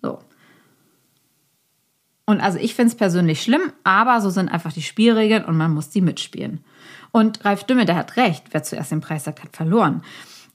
So. 0.03 0.19
Und 2.27 2.41
also 2.41 2.59
ich 2.59 2.75
finde 2.75 2.91
es 2.91 2.95
persönlich 2.95 3.41
schlimm, 3.41 3.73
aber 3.83 4.21
so 4.21 4.29
sind 4.29 4.49
einfach 4.49 4.71
die 4.71 4.83
Spielregeln 4.83 5.45
und 5.45 5.57
man 5.57 5.73
muss 5.73 5.89
die 5.89 6.01
mitspielen. 6.01 6.63
Und 7.11 7.43
Ralf 7.43 7.63
Dümme, 7.63 7.85
der 7.85 7.95
hat 7.95 8.17
recht, 8.17 8.43
wer 8.51 8.61
zuerst 8.61 8.91
den 8.91 9.01
Preis 9.01 9.23
sagt, 9.23 9.43
hat 9.43 9.55
verloren. 9.55 10.03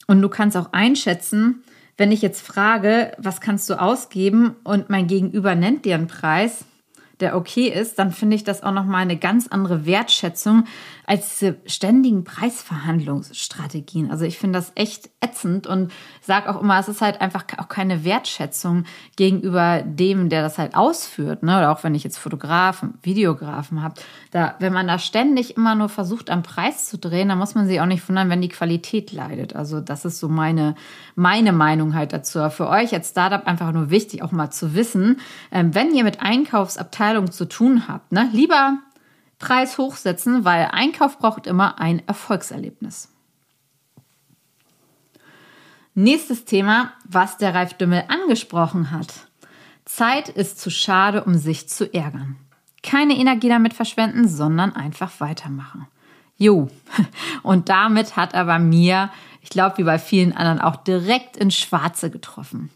Und 0.09 0.21
du 0.23 0.29
kannst 0.29 0.57
auch 0.57 0.73
einschätzen, 0.73 1.63
wenn 1.97 2.11
ich 2.11 2.23
jetzt 2.23 2.45
frage, 2.45 3.13
was 3.19 3.41
kannst 3.41 3.71
du 3.71 3.81
ausgeben 3.81 4.57
und 4.65 4.91
mein 4.91 5.07
Gegenüber 5.07 5.55
nennt 5.55 5.85
dir 5.85 5.95
einen 5.95 6.07
Preis, 6.07 6.65
der 7.21 7.37
okay 7.37 7.69
ist, 7.69 7.99
dann 7.99 8.13
finde 8.13 8.37
ich 8.37 8.45
das 8.45 8.63
auch 8.63 8.73
nochmal 8.73 9.03
eine 9.03 9.17
ganz 9.17 9.49
andere 9.49 9.87
Wertschätzung, 9.87 10.65
als 11.09 11.39
diese 11.39 11.57
ständigen 11.65 12.23
Preisverhandlungsstrategien. 12.23 14.11
Also 14.11 14.27
ich 14.27 14.39
finde 14.39 14.59
das 14.59 14.73
echt 14.75 15.09
ätzend 15.21 15.67
und 15.67 15.91
sage 16.21 16.51
auch 16.51 16.61
immer, 16.61 16.79
es 16.79 16.89
ist 16.89 17.01
halt 17.01 17.23
einfach 17.23 17.45
auch 17.57 17.69
keine 17.69 18.05
Wertschätzung 18.05 18.85
gegenüber 19.17 19.83
dem, 19.83 20.29
der 20.29 20.43
das 20.43 20.59
halt 20.59 20.77
ausführt. 20.77 21.43
Ne? 21.43 21.57
Oder 21.57 21.73
auch 21.73 21.83
wenn 21.83 21.95
ich 21.95 22.05
jetzt 22.05 22.19
Fotografen, 22.19 22.99
Videografen 23.03 23.83
habe. 23.83 23.95
Da, 24.33 24.55
wenn 24.59 24.75
man 24.75 24.87
da 24.87 24.99
ständig 24.99 25.57
immer 25.57 25.75
nur 25.75 25.89
versucht, 25.89 26.29
am 26.29 26.43
Preis 26.43 26.91
zu 26.91 26.99
drehen, 26.99 27.31
dann 27.31 27.39
muss 27.39 27.55
man 27.55 27.67
sich 27.67 27.81
auch 27.81 27.87
nicht 27.87 28.07
wundern, 28.07 28.29
wenn 28.29 28.43
die 28.43 28.51
Qualität 28.51 29.11
leidet. 29.11 29.57
Also 29.57 29.81
das 29.81 30.05
ist 30.05 30.21
so 30.21 30.29
meine, 30.29 30.75
meine 31.15 31.53
Meinung 31.53 31.95
halt 31.95 32.13
dazu. 32.13 32.51
Für 32.51 32.69
euch 32.69 32.93
als 32.93 33.09
Startup 33.09 33.47
einfach 33.47 33.73
nur 33.73 33.89
wichtig, 33.89 34.23
auch 34.23 34.33
mal 34.33 34.51
zu 34.51 34.75
wissen, 34.75 35.21
ähm, 35.53 35.75
wenn 35.75 35.95
ihr 35.95 36.05
mit 36.05 36.21
Einkaufsabteilung 37.09 37.31
zu 37.31 37.49
tun 37.49 37.89
habt, 37.89 38.13
ne, 38.13 38.29
lieber 38.33 38.79
Preis 39.39 39.79
hochsetzen, 39.79 40.45
weil 40.45 40.69
Einkauf 40.73 41.19
braucht 41.19 41.47
immer 41.47 41.81
ein 41.81 42.07
Erfolgserlebnis. 42.07 43.13
Nächstes 45.95 46.45
Thema, 46.45 46.93
was 47.05 47.39
der 47.39 47.55
Ralf 47.55 47.75
Dümmel 47.75 48.05
angesprochen 48.09 48.91
hat. 48.91 49.13
Zeit 49.85 50.29
ist 50.29 50.61
zu 50.61 50.71
schade, 50.71 51.25
um 51.25 51.35
sich 51.35 51.69
zu 51.69 51.93
ärgern. 51.93 52.37
Keine 52.83 53.17
Energie 53.17 53.49
damit 53.49 53.75
verschwenden, 53.75 54.29
sondern 54.29 54.77
einfach 54.77 55.21
weitermachen. 55.21 55.87
Jo, 56.37 56.69
und 57.43 57.69
damit 57.69 58.17
hat 58.17 58.35
er 58.35 58.45
bei 58.45 58.59
mir, 58.59 59.11
ich 59.43 59.51
glaube 59.51 59.79
wie 59.79 59.85
bei 59.85 59.99
vielen 59.99 60.33
anderen, 60.33 60.61
auch 60.61 60.77
direkt 60.77 61.37
ins 61.37 61.57
Schwarze 61.57 62.11
getroffen. 62.11 62.71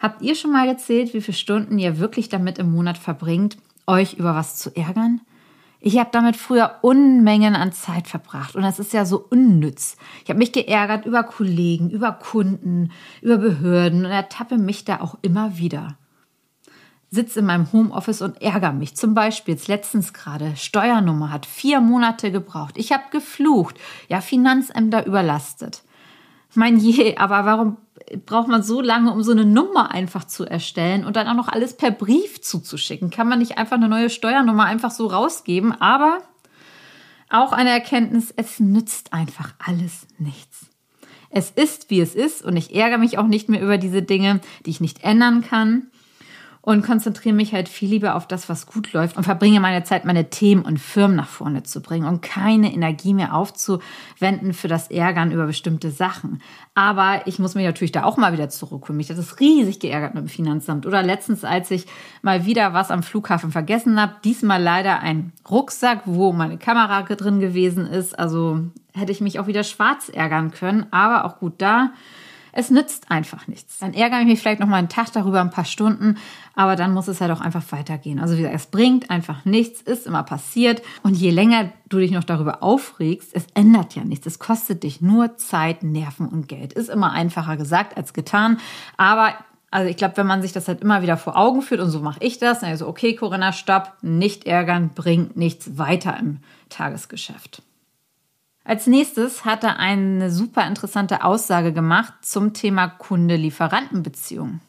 Habt 0.00 0.22
ihr 0.22 0.34
schon 0.34 0.52
mal 0.52 0.66
gezählt, 0.66 1.14
wie 1.14 1.20
viele 1.20 1.36
Stunden 1.36 1.78
ihr 1.78 1.98
wirklich 1.98 2.28
damit 2.28 2.58
im 2.58 2.72
Monat 2.72 2.98
verbringt, 2.98 3.56
euch 3.86 4.14
über 4.14 4.34
was 4.34 4.56
zu 4.56 4.74
ärgern? 4.74 5.20
Ich 5.80 5.98
habe 5.98 6.08
damit 6.12 6.36
früher 6.36 6.78
Unmengen 6.80 7.54
an 7.54 7.72
Zeit 7.72 8.08
verbracht 8.08 8.56
und 8.56 8.62
das 8.62 8.78
ist 8.78 8.94
ja 8.94 9.04
so 9.04 9.26
unnütz. 9.28 9.96
Ich 10.22 10.30
habe 10.30 10.38
mich 10.38 10.52
geärgert 10.52 11.04
über 11.04 11.24
Kollegen, 11.24 11.90
über 11.90 12.12
Kunden, 12.12 12.90
über 13.20 13.36
Behörden 13.36 14.06
und 14.06 14.10
ertappe 14.10 14.56
mich 14.56 14.86
da 14.86 15.00
auch 15.00 15.18
immer 15.20 15.58
wieder. 15.58 15.98
Sitze 17.10 17.40
in 17.40 17.46
meinem 17.46 17.70
Homeoffice 17.72 18.22
und 18.22 18.40
ärgere 18.42 18.72
mich. 18.72 18.96
Zum 18.96 19.14
Beispiel 19.14 19.54
jetzt 19.54 19.68
letztens 19.68 20.12
gerade, 20.12 20.56
Steuernummer 20.56 21.30
hat 21.30 21.46
vier 21.46 21.80
Monate 21.80 22.32
gebraucht. 22.32 22.78
Ich 22.78 22.92
habe 22.92 23.04
geflucht, 23.10 23.76
ja, 24.08 24.20
Finanzämter 24.20 25.06
überlastet. 25.06 25.82
Mein 26.54 26.78
je, 26.78 27.16
aber 27.16 27.44
warum 27.44 27.76
braucht 28.26 28.48
man 28.48 28.62
so 28.62 28.80
lange, 28.80 29.12
um 29.12 29.22
so 29.22 29.32
eine 29.32 29.44
Nummer 29.44 29.90
einfach 29.90 30.24
zu 30.24 30.44
erstellen 30.44 31.04
und 31.04 31.16
dann 31.16 31.28
auch 31.28 31.34
noch 31.34 31.48
alles 31.48 31.76
per 31.76 31.90
Brief 31.90 32.40
zuzuschicken? 32.40 33.10
Kann 33.10 33.28
man 33.28 33.38
nicht 33.38 33.58
einfach 33.58 33.76
eine 33.76 33.88
neue 33.88 34.10
Steuernummer 34.10 34.64
einfach 34.64 34.90
so 34.90 35.06
rausgeben? 35.06 35.72
Aber 35.80 36.18
auch 37.30 37.52
eine 37.52 37.70
Erkenntnis, 37.70 38.32
es 38.36 38.60
nützt 38.60 39.12
einfach 39.12 39.54
alles 39.58 40.06
nichts. 40.18 40.70
Es 41.30 41.50
ist, 41.50 41.90
wie 41.90 42.00
es 42.00 42.14
ist 42.14 42.44
und 42.44 42.56
ich 42.56 42.74
ärgere 42.74 42.98
mich 42.98 43.18
auch 43.18 43.26
nicht 43.26 43.48
mehr 43.48 43.60
über 43.60 43.78
diese 43.78 44.02
Dinge, 44.02 44.40
die 44.64 44.70
ich 44.70 44.80
nicht 44.80 45.02
ändern 45.02 45.42
kann 45.42 45.88
und 46.64 46.82
konzentriere 46.82 47.34
mich 47.34 47.52
halt 47.52 47.68
viel 47.68 47.90
lieber 47.90 48.14
auf 48.14 48.26
das, 48.26 48.48
was 48.48 48.64
gut 48.66 48.94
läuft 48.94 49.18
und 49.18 49.24
verbringe 49.24 49.60
meine 49.60 49.84
Zeit, 49.84 50.06
meine 50.06 50.30
Themen 50.30 50.64
und 50.64 50.78
Firmen 50.80 51.14
nach 51.14 51.28
vorne 51.28 51.62
zu 51.62 51.82
bringen 51.82 52.06
und 52.08 52.22
keine 52.22 52.72
Energie 52.72 53.12
mehr 53.12 53.34
aufzuwenden 53.34 54.54
für 54.54 54.66
das 54.66 54.90
Ärgern 54.90 55.30
über 55.30 55.44
bestimmte 55.44 55.90
Sachen. 55.90 56.40
Aber 56.74 57.20
ich 57.26 57.38
muss 57.38 57.54
mich 57.54 57.66
natürlich 57.66 57.92
da 57.92 58.04
auch 58.04 58.16
mal 58.16 58.32
wieder 58.32 58.48
zurückholen. 58.48 58.96
Mich 58.96 59.10
hat 59.10 59.18
es 59.18 59.40
riesig 59.40 59.78
geärgert 59.78 60.14
mit 60.14 60.24
dem 60.24 60.28
Finanzamt. 60.28 60.86
Oder 60.86 61.02
letztens, 61.02 61.44
als 61.44 61.70
ich 61.70 61.84
mal 62.22 62.46
wieder 62.46 62.72
was 62.72 62.90
am 62.90 63.02
Flughafen 63.02 63.52
vergessen 63.52 64.00
habe, 64.00 64.14
diesmal 64.24 64.62
leider 64.62 65.00
ein 65.00 65.34
Rucksack, 65.50 66.04
wo 66.06 66.32
meine 66.32 66.56
Kamera 66.56 67.02
drin 67.02 67.40
gewesen 67.40 67.86
ist. 67.86 68.18
Also 68.18 68.60
hätte 68.94 69.12
ich 69.12 69.20
mich 69.20 69.38
auch 69.38 69.48
wieder 69.48 69.64
schwarz 69.64 70.08
ärgern 70.08 70.50
können. 70.50 70.86
Aber 70.92 71.26
auch 71.26 71.40
gut 71.40 71.56
da 71.58 71.90
es 72.56 72.70
nützt 72.70 73.10
einfach 73.10 73.48
nichts. 73.48 73.78
Dann 73.78 73.94
ärgere 73.94 74.20
ich 74.20 74.26
mich 74.26 74.40
vielleicht 74.40 74.60
noch 74.60 74.68
mal 74.68 74.76
einen 74.76 74.88
Tag 74.88 75.12
darüber, 75.12 75.40
ein 75.40 75.50
paar 75.50 75.64
Stunden, 75.64 76.18
aber 76.54 76.76
dann 76.76 76.94
muss 76.94 77.08
es 77.08 77.20
halt 77.20 77.32
auch 77.32 77.40
einfach 77.40 77.64
weitergehen. 77.70 78.20
Also 78.20 78.34
wie 78.34 78.42
gesagt, 78.42 78.54
es 78.54 78.66
bringt 78.66 79.10
einfach 79.10 79.44
nichts, 79.44 79.82
ist 79.82 80.06
immer 80.06 80.22
passiert. 80.22 80.80
Und 81.02 81.14
je 81.14 81.30
länger 81.30 81.70
du 81.88 81.98
dich 81.98 82.12
noch 82.12 82.22
darüber 82.22 82.62
aufregst, 82.62 83.30
es 83.34 83.46
ändert 83.54 83.96
ja 83.96 84.04
nichts. 84.04 84.26
Es 84.26 84.38
kostet 84.38 84.84
dich 84.84 85.00
nur 85.00 85.36
Zeit, 85.36 85.82
Nerven 85.82 86.28
und 86.28 86.46
Geld. 86.46 86.72
Ist 86.72 86.90
immer 86.90 87.10
einfacher 87.10 87.56
gesagt 87.56 87.96
als 87.96 88.12
getan. 88.12 88.58
Aber 88.96 89.34
also 89.72 89.90
ich 89.90 89.96
glaube, 89.96 90.16
wenn 90.18 90.28
man 90.28 90.40
sich 90.40 90.52
das 90.52 90.68
halt 90.68 90.80
immer 90.82 91.02
wieder 91.02 91.16
vor 91.16 91.36
Augen 91.36 91.60
führt 91.60 91.80
und 91.80 91.90
so 91.90 91.98
mache 91.98 92.22
ich 92.22 92.38
das, 92.38 92.60
dann 92.60 92.70
ist 92.70 92.78
so, 92.78 92.86
okay, 92.86 93.16
Corinna, 93.16 93.52
stopp, 93.52 93.94
nicht 94.02 94.46
ärgern, 94.46 94.90
bringt 94.94 95.36
nichts 95.36 95.76
weiter 95.76 96.16
im 96.20 96.38
Tagesgeschäft. 96.68 97.62
Als 98.64 98.86
nächstes 98.86 99.44
hat 99.44 99.62
er 99.62 99.78
eine 99.78 100.30
super 100.30 100.66
interessante 100.66 101.22
Aussage 101.22 101.74
gemacht 101.74 102.14
zum 102.22 102.54
Thema 102.54 102.88
Kunde-Lieferanten-Beziehung. 102.88 104.60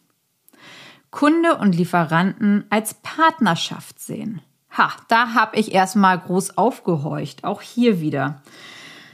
Kunde 1.11 1.55
und 1.55 1.75
Lieferanten 1.75 2.65
als 2.69 2.95
Partnerschaft 2.95 4.01
sehen. 4.01 4.41
Ha, 4.77 4.91
da 5.07 5.33
habe 5.33 5.55
ich 5.55 5.73
erstmal 5.73 6.19
groß 6.19 6.57
aufgehorcht, 6.57 7.45
auch 7.45 7.61
hier 7.61 8.01
wieder. 8.01 8.41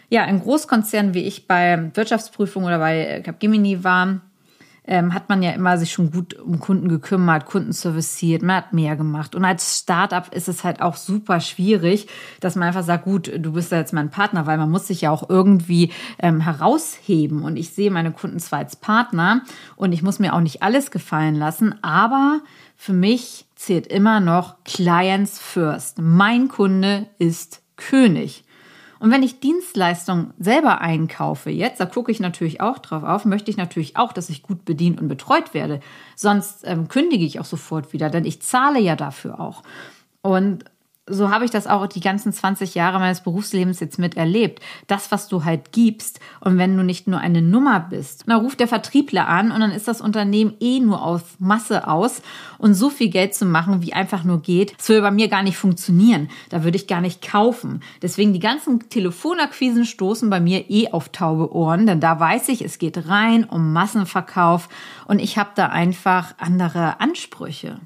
Ja, 0.10 0.24
in 0.24 0.40
Großkonzernen 0.40 1.14
wie 1.14 1.26
ich 1.26 1.48
bei 1.48 1.92
Wirtschaftsprüfung 1.94 2.64
oder 2.64 2.80
bei 2.80 3.22
Capgemini 3.24 3.84
war, 3.84 4.22
ähm, 4.92 5.14
hat 5.14 5.30
man 5.30 5.42
ja 5.42 5.52
immer 5.52 5.78
sich 5.78 5.94
schon 5.94 6.12
gut 6.12 6.34
um 6.34 6.60
Kunden 6.60 6.90
gekümmert, 6.90 7.46
Kunden 7.46 7.72
serviciert, 7.72 8.42
man 8.42 8.58
hat 8.58 8.74
mehr 8.74 8.98
gemacht. 8.98 9.36
Und 9.36 9.46
als 9.46 9.80
Startup 9.80 10.28
ist 10.34 10.50
es 10.50 10.66
halt 10.66 10.82
auch 10.82 10.98
super 10.98 11.40
schwierig, 11.40 12.08
dass 12.42 12.58
man 12.58 12.68
einfach 12.68 12.84
sagt, 12.84 13.06
gut, 13.06 13.32
du 13.40 13.54
bist 13.54 13.72
ja 13.72 13.78
jetzt 13.78 13.94
mein 13.94 14.10
Partner, 14.10 14.48
weil 14.48 14.58
man 14.58 14.70
muss 14.70 14.88
sich 14.88 15.00
ja 15.00 15.10
auch 15.10 15.30
irgendwie 15.30 15.94
ähm, 16.20 16.42
herausheben. 16.42 17.44
Und 17.44 17.56
ich 17.56 17.70
sehe 17.70 17.90
meine 17.90 18.12
Kunden 18.12 18.40
zwar 18.40 18.60
als 18.60 18.76
Partner 18.76 19.44
und 19.78 19.94
ich 19.94 20.04
muss 20.04 20.20
mir 20.20 20.34
auch 20.34 20.42
nicht 20.42 20.62
alles 20.62 20.92
gefallen 20.92 21.36
lassen, 21.36 21.74
aber 21.82 22.42
für 22.76 22.94
mich 22.94 23.46
zählt 23.56 23.88
immer 23.88 24.20
noch 24.20 24.56
Clients 24.66 25.40
first. 25.40 26.00
Mein 26.02 26.50
Kunde 26.50 27.08
ist 27.18 27.62
König. 27.78 28.44
Und 29.01 29.10
wenn 29.10 29.24
ich 29.24 29.39
Dienstleistungen 29.39 30.31
selber 30.38 30.79
einkaufe 30.79 31.50
jetzt, 31.50 31.79
da 31.79 31.88
gucke 31.88 32.12
ich 32.12 32.20
natürlich 32.20 32.62
auch 32.62 32.77
drauf 32.77 33.01
auf, 33.01 33.25
möchte 33.25 33.50
ich 33.50 33.58
natürlich 33.58 33.98
auch, 33.98 34.13
dass 34.13 34.29
ich 34.29 34.43
gut 34.43 34.63
bedient 34.63 35.01
und 35.01 35.08
betreut 35.08 35.55
werde. 35.55 35.79
Sonst 36.15 36.62
ähm, 36.65 36.88
kündige 36.88 37.25
ich 37.25 37.39
auch 37.39 37.46
sofort 37.46 37.93
wieder, 37.93 38.12
denn 38.12 38.25
ich 38.25 38.43
zahle 38.43 38.79
ja 38.79 38.96
dafür 38.96 39.39
auch. 39.39 39.63
Und 40.22 40.65
so 41.12 41.30
habe 41.30 41.46
ich 41.46 41.51
das 41.51 41.68
auch 41.68 41.88
die 41.88 42.00
ganzen 42.00 42.34
20 42.34 42.75
Jahre 42.75 43.00
meines 43.00 43.22
Berufslebens 43.22 43.80
jetzt 43.80 44.00
miterlebt. 44.00 44.62
Das, 44.88 45.12
was 45.12 45.27
du 45.27 45.44
halt 45.44 45.72
gibst 45.72 46.20
und 46.39 46.58
wenn 46.58 46.75
du 46.75 46.84
nicht 46.84 47.08
nur 47.08 47.20
eine 47.20 47.41
Nummer 47.41 47.80
bist, 47.80 48.24
dann 48.27 48.41
ruft 48.41 48.60
der 48.60 48.68
Vertriebler 48.68 49.27
an 49.27 49.51
und 49.51 49.60
dann 49.60 49.72
ist 49.72 49.88
das 49.88 50.01
Unternehmen 50.01 50.53
eh 50.60 50.80
nur 50.80 51.03
auf 51.03 51.39
Masse 51.39 51.88
aus 51.88 52.22
und 52.58 52.74
so 52.74 52.89
viel 52.89 53.10
Geld 53.10 53.36
zu 53.36 53.46
machen, 53.46 53.82
wie 53.82 53.94
einfach 53.94 54.24
nur 54.24 54.41
geht, 54.41 54.77
das 54.77 54.89
würde 54.89 55.01
bei 55.01 55.12
mir 55.12 55.27
gar 55.27 55.44
nicht 55.44 55.58
funktionieren. 55.58 56.30
Da 56.50 56.63
würde 56.63 56.77
ich 56.77 56.88
gar 56.88 57.01
nicht 57.01 57.22
kaufen. 57.22 57.82
Deswegen 58.01 58.34
die 58.34 58.39
ganzen 58.39 58.89
Telefonakquisen 58.89 59.86
stoßen 59.86 60.30
bei 60.30 60.39
mir 60.39 60.70
eh 60.70 60.91
auf 60.91 61.10
taube 61.10 61.53
Ohren, 61.53 61.86
denn 61.86 62.00
da 62.00 62.20
weiß 62.20 62.50
ich, 62.50 62.63
es 62.63 62.80
geht 62.80 63.08
rein 63.08 63.44
um 63.44 63.74
Massenverkauf 63.74 64.70
und 65.08 65.20
ich 65.20 65.38
habe 65.38 65.51
da 65.56 65.68
einfach 65.68 66.34
andere 66.38 67.00
Ansprüche. 67.00 67.80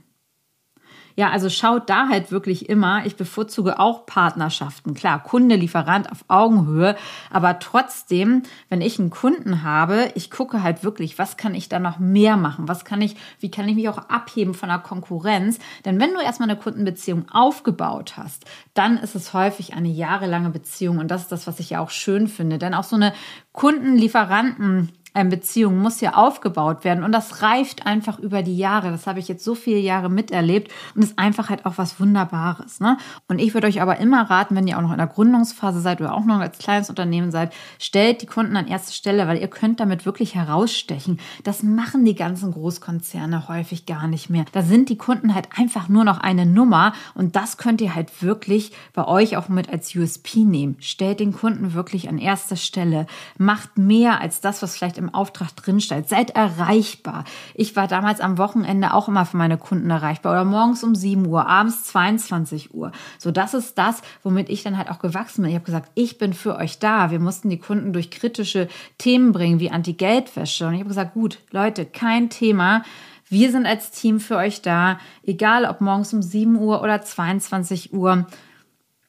Ja, 1.18 1.30
also 1.30 1.50
schaut 1.50 1.90
da 1.90 2.10
halt 2.10 2.32
wirklich 2.32 2.68
immer. 2.68 3.06
Ich 3.06 3.16
bevorzuge 3.16 3.80
auch 3.80 4.06
Partnerschaften. 4.06 4.94
Klar, 4.94 5.24
Kunde, 5.24 5.56
Lieferant 5.56 6.12
auf 6.12 6.26
Augenhöhe. 6.28 6.98
Aber 7.32 7.60
trotzdem, 7.60 8.44
wenn 8.68 8.82
ich 8.82 9.00
einen 9.00 9.12
Kunden 9.12 9.64
habe, 9.64 10.12
ich 10.16 10.30
gucke 10.30 10.62
halt 10.62 10.84
wirklich, 10.84 11.18
was 11.18 11.38
kann 11.38 11.56
ich 11.56 11.70
da 11.70 11.80
noch 11.80 12.00
mehr 12.00 12.36
machen? 12.36 12.68
Was 12.68 12.84
kann 12.84 13.02
ich, 13.02 13.16
wie 13.40 13.50
kann 13.50 13.68
ich 13.70 13.76
mich 13.76 13.88
auch 13.88 14.10
abheben 14.10 14.54
von 14.54 14.68
der 14.68 14.80
Konkurrenz? 14.80 15.60
Denn 15.86 16.02
wenn 16.02 16.14
du 16.14 16.20
erstmal 16.20 16.50
eine 16.50 16.60
Kundenbeziehung 16.60 17.30
aufgebaut 17.32 18.18
hast, 18.18 18.44
dann 18.74 18.98
ist 18.98 19.16
es 19.16 19.34
häufig 19.34 19.74
eine 19.74 19.90
jahrelange 19.90 20.50
Beziehung. 20.50 20.98
Und 20.98 21.10
das 21.12 21.24
ist 21.24 21.32
das, 21.32 21.48
was 21.48 21.62
ich 21.62 21.70
ja 21.70 21.80
auch 21.80 21.92
schön 21.92 22.28
finde. 22.28 22.58
Denn 22.58 22.74
auch 22.74 22.84
so 22.84 22.98
eine 22.98 23.14
Kunden-Lieferanten- 23.54 24.90
Beziehung 25.24 25.80
muss 25.80 26.02
ja 26.02 26.14
aufgebaut 26.14 26.84
werden 26.84 27.04
und 27.04 27.12
das 27.12 27.42
reift 27.42 27.86
einfach 27.86 28.20
über 28.20 28.44
die 28.44 28.58
Jahre. 28.58 28.92
Das 28.92 29.08
habe 29.08 29.20
ich 29.20 29.28
jetzt 29.28 29.44
so 29.44 29.56
viele 29.56 29.80
Jahre 29.80 30.10
miterlebt 30.10 30.72
und 30.94 31.04
ist 31.04 31.18
einfach 31.18 31.50
halt 31.50 31.66
auch 31.66 31.78
was 31.78 32.00
Wunderbares. 32.00 32.82
Ne? 32.82 32.98
Und 33.30 33.40
ich 33.40 33.54
würde 33.54 33.68
euch 33.68 33.82
aber 33.82 33.98
immer 33.98 34.30
raten, 34.30 34.56
wenn 34.56 34.68
ihr 34.68 34.78
auch 34.78 34.82
noch 34.82 34.92
in 34.92 34.98
der 34.98 35.08
Gründungsphase 35.08 35.80
seid 35.80 36.02
oder 36.02 36.14
auch 36.14 36.26
noch 36.26 36.40
als 36.40 36.58
kleines 36.58 36.90
Unternehmen 36.90 37.32
seid, 37.32 37.54
stellt 37.80 38.22
die 38.22 38.26
Kunden 38.26 38.58
an 38.58 38.68
erste 38.68 38.92
Stelle, 38.92 39.28
weil 39.28 39.38
ihr 39.38 39.48
könnt 39.48 39.80
damit 39.80 40.06
wirklich 40.06 40.36
herausstechen. 40.36 41.20
Das 41.44 41.64
machen 41.64 42.04
die 42.04 42.16
ganzen 42.16 42.52
Großkonzerne 42.52 43.48
häufig 43.48 43.86
gar 43.86 44.08
nicht 44.08 44.30
mehr. 44.30 44.46
Da 44.52 44.64
sind 44.64 44.90
die 44.90 44.98
Kunden 44.98 45.34
halt 45.34 45.48
einfach 45.58 45.88
nur 45.88 46.04
noch 46.04 46.20
eine 46.20 46.46
Nummer 46.46 46.94
und 47.14 47.36
das 47.36 47.58
könnt 47.58 47.80
ihr 47.80 47.96
halt 47.96 48.22
wirklich 48.22 48.74
bei 48.94 49.08
euch 49.08 49.38
auch 49.38 49.48
mit 49.48 49.70
als 49.70 49.96
USP 49.96 50.44
nehmen. 50.44 50.76
Stellt 50.80 51.20
den 51.20 51.34
Kunden 51.34 51.74
wirklich 51.74 52.10
an 52.10 52.18
erster 52.18 52.56
Stelle. 52.56 53.08
Macht 53.38 53.78
mehr 53.78 54.20
als 54.20 54.42
das, 54.42 54.62
was 54.62 54.76
vielleicht 54.76 54.98
im 54.98 55.05
im 55.06 55.14
Auftrag 55.14 55.56
drinsteigt. 55.56 56.10
Seid 56.10 56.32
erreichbar. 56.32 57.24
Ich 57.54 57.76
war 57.76 57.88
damals 57.88 58.20
am 58.20 58.38
Wochenende 58.38 58.94
auch 58.94 59.08
immer 59.08 59.26
für 59.26 59.38
meine 59.38 59.58
Kunden 59.58 59.90
erreichbar 59.90 60.34
oder 60.34 60.46
morgens 60.46 60.84
um 60.84 60.96
7 60.96 61.26
Uhr, 61.28 61.48
abends 61.48 61.84
22 61.86 62.74
Uhr. 62.74 62.92
So, 63.18 63.32
das 63.32 63.54
ist 63.54 63.78
das, 63.78 64.02
womit 64.24 64.50
ich 64.50 64.64
dann 64.64 64.78
halt 64.78 64.90
auch 64.90 65.00
gewachsen 65.00 65.42
bin. 65.42 65.52
Ich 65.52 65.56
habe 65.56 65.66
gesagt, 65.66 65.92
ich 65.96 66.18
bin 66.18 66.34
für 66.34 66.56
euch 66.56 66.80
da. 66.80 67.12
Wir 67.12 67.20
mussten 67.20 67.50
die 67.50 67.60
Kunden 67.60 67.94
durch 67.94 68.12
kritische 68.12 68.68
Themen 68.98 69.32
bringen, 69.32 69.60
wie 69.60 69.72
Anti-Geldwäsche. 69.72 70.68
Und 70.68 70.74
ich 70.74 70.80
habe 70.80 70.90
gesagt, 70.90 71.14
gut, 71.14 71.40
Leute, 71.52 71.86
kein 71.86 72.30
Thema. 72.30 72.84
Wir 73.28 73.52
sind 73.52 73.66
als 73.66 73.92
Team 73.92 74.20
für 74.20 74.38
euch 74.38 74.62
da, 74.62 75.00
egal 75.24 75.66
ob 75.66 75.82
morgens 75.82 76.14
um 76.14 76.22
7 76.22 76.56
Uhr 76.58 76.82
oder 76.82 77.02
22 77.02 77.94
Uhr. 77.94 78.28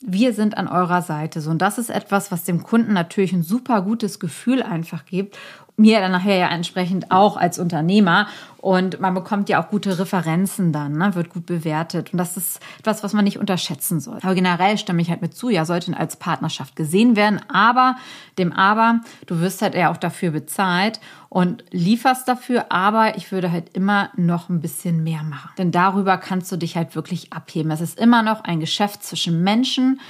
Wir 0.00 0.32
sind 0.32 0.56
an 0.56 0.68
eurer 0.68 1.02
Seite. 1.02 1.40
So, 1.40 1.50
und 1.50 1.60
das 1.60 1.78
ist 1.78 1.90
etwas, 1.90 2.30
was 2.30 2.44
dem 2.44 2.62
Kunden 2.62 2.92
natürlich 2.92 3.32
ein 3.32 3.42
super 3.42 3.82
gutes 3.82 4.20
Gefühl 4.20 4.62
einfach 4.62 5.04
gibt 5.04 5.38
mir 5.76 6.00
dann 6.00 6.12
nachher 6.12 6.36
ja 6.36 6.48
entsprechend 6.48 7.10
auch 7.10 7.36
als 7.36 7.58
Unternehmer. 7.58 8.26
Und 8.58 8.98
man 8.98 9.14
bekommt 9.14 9.48
ja 9.48 9.62
auch 9.62 9.68
gute 9.68 9.98
Referenzen 9.98 10.72
dann, 10.72 10.94
ne? 10.94 11.14
wird 11.14 11.28
gut 11.28 11.46
bewertet. 11.46 12.12
Und 12.12 12.18
das 12.18 12.36
ist 12.36 12.60
etwas, 12.80 13.04
was 13.04 13.12
man 13.12 13.24
nicht 13.24 13.38
unterschätzen 13.38 14.00
soll. 14.00 14.18
Aber 14.22 14.34
generell 14.34 14.76
stimme 14.78 15.02
ich 15.02 15.10
halt 15.10 15.22
mit 15.22 15.36
zu, 15.36 15.50
ja, 15.50 15.64
sollte 15.64 15.96
als 15.96 16.16
Partnerschaft 16.16 16.74
gesehen 16.74 17.14
werden. 17.14 17.40
Aber, 17.48 17.96
dem 18.38 18.52
Aber, 18.52 19.00
du 19.26 19.40
wirst 19.40 19.62
halt 19.62 19.74
eher 19.74 19.90
auch 19.90 19.98
dafür 19.98 20.32
bezahlt 20.32 20.98
und 21.28 21.64
lieferst 21.70 22.26
dafür. 22.26 22.72
Aber 22.72 23.16
ich 23.16 23.30
würde 23.30 23.52
halt 23.52 23.68
immer 23.76 24.10
noch 24.16 24.48
ein 24.48 24.60
bisschen 24.60 25.04
mehr 25.04 25.22
machen. 25.22 25.50
Denn 25.58 25.70
darüber 25.70 26.16
kannst 26.16 26.50
du 26.50 26.56
dich 26.56 26.76
halt 26.76 26.96
wirklich 26.96 27.32
abheben. 27.32 27.70
Es 27.70 27.80
ist 27.80 28.00
immer 28.00 28.22
noch 28.22 28.42
ein 28.42 28.58
Geschäft 28.58 29.04
zwischen 29.04 29.44
Menschen 29.44 30.00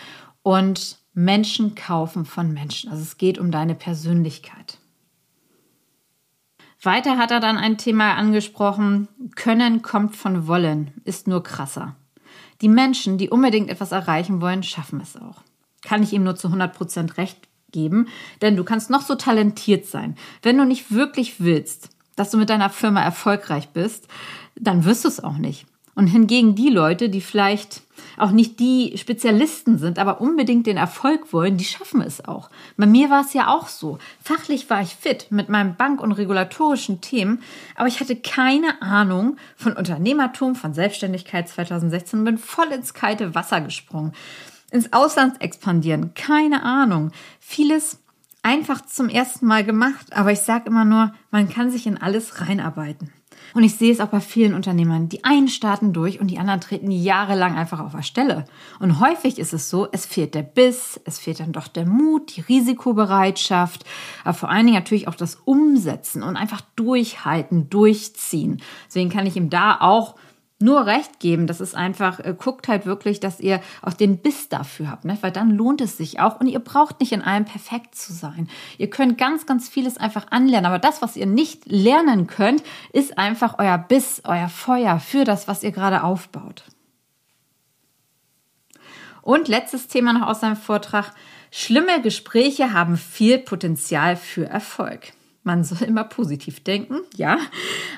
und 0.42 0.96
Menschen 1.12 1.75
kaufen 1.75 2.25
von 2.25 2.52
Menschen. 2.52 2.90
Also 2.90 3.02
es 3.02 3.18
geht 3.18 3.38
um 3.38 3.50
deine 3.50 3.75
Persönlichkeit. 3.75 4.78
Weiter 6.83 7.16
hat 7.16 7.30
er 7.30 7.40
dann 7.40 7.56
ein 7.56 7.78
Thema 7.78 8.14
angesprochen, 8.14 9.09
Können 9.35 9.83
kommt 9.83 10.14
von 10.14 10.47
Wollen, 10.47 10.92
ist 11.04 11.26
nur 11.26 11.42
krasser. 11.42 11.97
Die 12.61 12.68
Menschen, 12.68 13.18
die 13.18 13.30
unbedingt 13.30 13.71
etwas 13.71 13.92
erreichen 13.92 14.40
wollen, 14.40 14.62
schaffen 14.62 15.00
es 15.00 15.16
auch. 15.16 15.42
Kann 15.83 16.02
ich 16.02 16.12
ihm 16.12 16.25
nur 16.25 16.37
zu 16.37 16.49
100 16.49 16.75
Prozent 16.75 17.16
recht 17.16 17.49
geben, 17.71 18.09
denn 18.42 18.56
du 18.56 18.64
kannst 18.64 18.90
noch 18.90 19.02
so 19.02 19.14
talentiert 19.14 19.87
sein. 19.87 20.16
Wenn 20.42 20.56
du 20.56 20.64
nicht 20.64 20.90
wirklich 20.90 21.40
willst, 21.40 21.90
dass 22.14 22.30
du 22.30 22.38
mit 22.38 22.50
deiner 22.50 22.71
Firma 22.71 23.02
erfolgreich 23.02 23.68
bist, 23.71 24.09
dann 24.54 24.85
wirst 24.85 25.04
du 25.04 25.09
es 25.09 25.23
auch 25.23 25.37
nicht. 25.37 25.66
Und 25.96 26.08
hingegen 26.08 26.54
die 26.54 26.68
Leute, 26.68 27.08
die 27.08 27.22
vielleicht 27.22 27.80
auch 28.18 28.30
nicht 28.30 28.60
die 28.60 28.92
Spezialisten 28.98 29.78
sind, 29.78 29.98
aber 29.98 30.20
unbedingt 30.20 30.66
den 30.66 30.76
Erfolg 30.76 31.32
wollen, 31.32 31.56
die 31.56 31.64
schaffen 31.64 32.02
es 32.02 32.22
auch. 32.22 32.50
Bei 32.76 32.84
mir 32.84 33.08
war 33.08 33.22
es 33.22 33.32
ja 33.32 33.48
auch 33.48 33.68
so. 33.68 33.98
Fachlich 34.22 34.68
war 34.68 34.82
ich 34.82 34.94
fit 34.94 35.28
mit 35.30 35.48
meinen 35.48 35.74
bank- 35.74 36.02
und 36.02 36.12
regulatorischen 36.12 37.00
Themen, 37.00 37.42
aber 37.76 37.88
ich 37.88 37.98
hatte 37.98 38.14
keine 38.14 38.82
Ahnung 38.82 39.38
von 39.56 39.72
Unternehmertum, 39.72 40.54
von 40.54 40.74
Selbstständigkeit 40.74 41.48
2016 41.48 42.18
und 42.18 42.24
bin 42.26 42.38
voll 42.38 42.68
ins 42.72 42.92
kalte 42.92 43.34
Wasser 43.34 43.62
gesprungen. 43.62 44.12
Ins 44.70 44.92
Ausland 44.92 45.40
expandieren, 45.40 46.12
keine 46.12 46.62
Ahnung. 46.62 47.10
Vieles 47.40 48.00
einfach 48.42 48.84
zum 48.84 49.08
ersten 49.08 49.46
Mal 49.46 49.64
gemacht, 49.64 50.12
aber 50.12 50.30
ich 50.30 50.40
sage 50.40 50.66
immer 50.66 50.84
nur, 50.84 51.14
man 51.30 51.48
kann 51.48 51.70
sich 51.70 51.86
in 51.86 51.96
alles 51.96 52.42
reinarbeiten. 52.42 53.12
Und 53.56 53.64
ich 53.64 53.76
sehe 53.76 53.90
es 53.90 54.00
auch 54.00 54.08
bei 54.08 54.20
vielen 54.20 54.52
Unternehmern. 54.52 55.08
Die 55.08 55.25
einen 55.25 55.48
starten 55.48 55.94
durch 55.94 56.20
und 56.20 56.26
die 56.26 56.38
anderen 56.38 56.60
treten 56.60 56.90
jahrelang 56.90 57.56
einfach 57.56 57.80
auf 57.80 57.92
der 57.92 58.02
Stelle. 58.02 58.44
Und 58.80 59.00
häufig 59.00 59.38
ist 59.38 59.54
es 59.54 59.70
so, 59.70 59.88
es 59.90 60.04
fehlt 60.04 60.34
der 60.34 60.42
Biss, 60.42 61.00
es 61.06 61.18
fehlt 61.18 61.40
dann 61.40 61.52
doch 61.52 61.66
der 61.66 61.86
Mut, 61.86 62.36
die 62.36 62.42
Risikobereitschaft, 62.42 63.86
aber 64.25 64.34
vor 64.34 64.50
allen 64.50 64.66
Dingen 64.66 64.76
natürlich 64.76 65.08
auch 65.08 65.14
das 65.14 65.36
Umsetzen 65.46 66.22
und 66.22 66.36
einfach 66.36 66.60
durchhalten, 66.76 67.70
durchziehen. 67.70 68.60
Deswegen 68.88 69.08
kann 69.08 69.26
ich 69.26 69.36
ihm 69.36 69.48
da 69.48 69.78
auch 69.80 70.16
nur 70.58 70.86
recht 70.86 71.20
geben. 71.20 71.46
Das 71.46 71.60
ist 71.60 71.75
einfach, 71.75 72.20
äh, 72.20 72.34
guckt 72.36 72.68
halt 72.68 72.86
wirklich, 72.86 73.20
dass 73.20 73.40
ihr 73.40 73.60
auch 73.82 73.92
den 73.92 74.18
Biss 74.18 74.48
dafür 74.48 74.90
habt, 74.90 75.04
ne? 75.04 75.18
weil 75.20 75.32
dann 75.32 75.50
lohnt 75.50 75.80
es 75.80 75.96
sich 75.96 76.18
auch 76.20 76.40
und 76.40 76.46
ihr 76.46 76.60
braucht 76.60 77.00
nicht 77.00 77.12
in 77.12 77.22
allem 77.22 77.44
perfekt 77.44 77.94
zu 77.94 78.12
sein. 78.12 78.48
Ihr 78.78 78.88
könnt 78.88 79.18
ganz, 79.18 79.46
ganz 79.46 79.68
vieles 79.68 79.98
einfach 79.98 80.30
anlernen, 80.30 80.66
aber 80.66 80.78
das, 80.78 81.02
was 81.02 81.16
ihr 81.16 81.26
nicht 81.26 81.66
lernen 81.66 82.26
könnt, 82.26 82.62
ist 82.92 83.18
einfach 83.18 83.58
euer 83.58 83.78
Biss, 83.78 84.22
euer 84.25 84.48
Feuer 84.48 84.98
für 84.98 85.25
das, 85.25 85.46
was 85.46 85.62
ihr 85.62 85.72
gerade 85.72 86.02
aufbaut. 86.02 86.64
Und 89.20 89.48
letztes 89.48 89.88
Thema 89.88 90.12
noch 90.12 90.28
aus 90.28 90.40
seinem 90.40 90.56
Vortrag. 90.56 91.12
Schlimme 91.50 92.00
Gespräche 92.00 92.72
haben 92.72 92.96
viel 92.96 93.38
Potenzial 93.38 94.16
für 94.16 94.46
Erfolg. 94.46 95.12
Man 95.46 95.62
soll 95.62 95.86
immer 95.86 96.02
positiv 96.02 96.64
denken, 96.64 96.98
ja. 97.14 97.38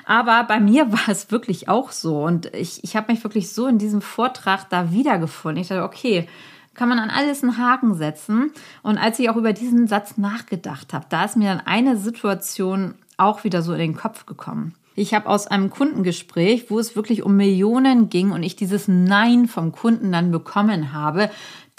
Aber 0.05 0.43
bei 0.43 0.59
mir 0.59 0.91
war 0.91 1.09
es 1.09 1.31
wirklich 1.31 1.67
auch 1.67 1.91
so. 1.91 2.23
Und 2.23 2.53
ich, 2.53 2.83
ich 2.83 2.95
habe 2.95 3.11
mich 3.11 3.23
wirklich 3.23 3.51
so 3.51 3.65
in 3.65 3.79
diesem 3.79 4.01
Vortrag 4.01 4.69
da 4.69 4.91
wiedergefunden. 4.91 5.59
Ich 5.59 5.69
dachte, 5.69 5.83
okay, 5.83 6.27
kann 6.75 6.89
man 6.89 6.99
an 6.99 7.09
alles 7.09 7.41
einen 7.41 7.57
Haken 7.57 7.95
setzen. 7.95 8.51
Und 8.83 8.99
als 8.99 9.17
ich 9.17 9.31
auch 9.31 9.35
über 9.35 9.51
diesen 9.51 9.87
Satz 9.87 10.17
nachgedacht 10.17 10.93
habe, 10.93 11.07
da 11.09 11.25
ist 11.25 11.37
mir 11.37 11.49
dann 11.49 11.65
eine 11.65 11.97
Situation 11.97 12.93
auch 13.17 13.43
wieder 13.43 13.63
so 13.63 13.73
in 13.73 13.79
den 13.79 13.95
Kopf 13.97 14.27
gekommen. 14.27 14.75
Ich 14.95 15.13
habe 15.13 15.29
aus 15.29 15.47
einem 15.47 15.69
Kundengespräch, 15.69 16.69
wo 16.69 16.79
es 16.79 16.95
wirklich 16.95 17.23
um 17.23 17.35
Millionen 17.35 18.09
ging 18.09 18.31
und 18.31 18.43
ich 18.43 18.55
dieses 18.55 18.87
Nein 18.87 19.47
vom 19.47 19.71
Kunden 19.71 20.11
dann 20.11 20.31
bekommen 20.31 20.93
habe, 20.93 21.29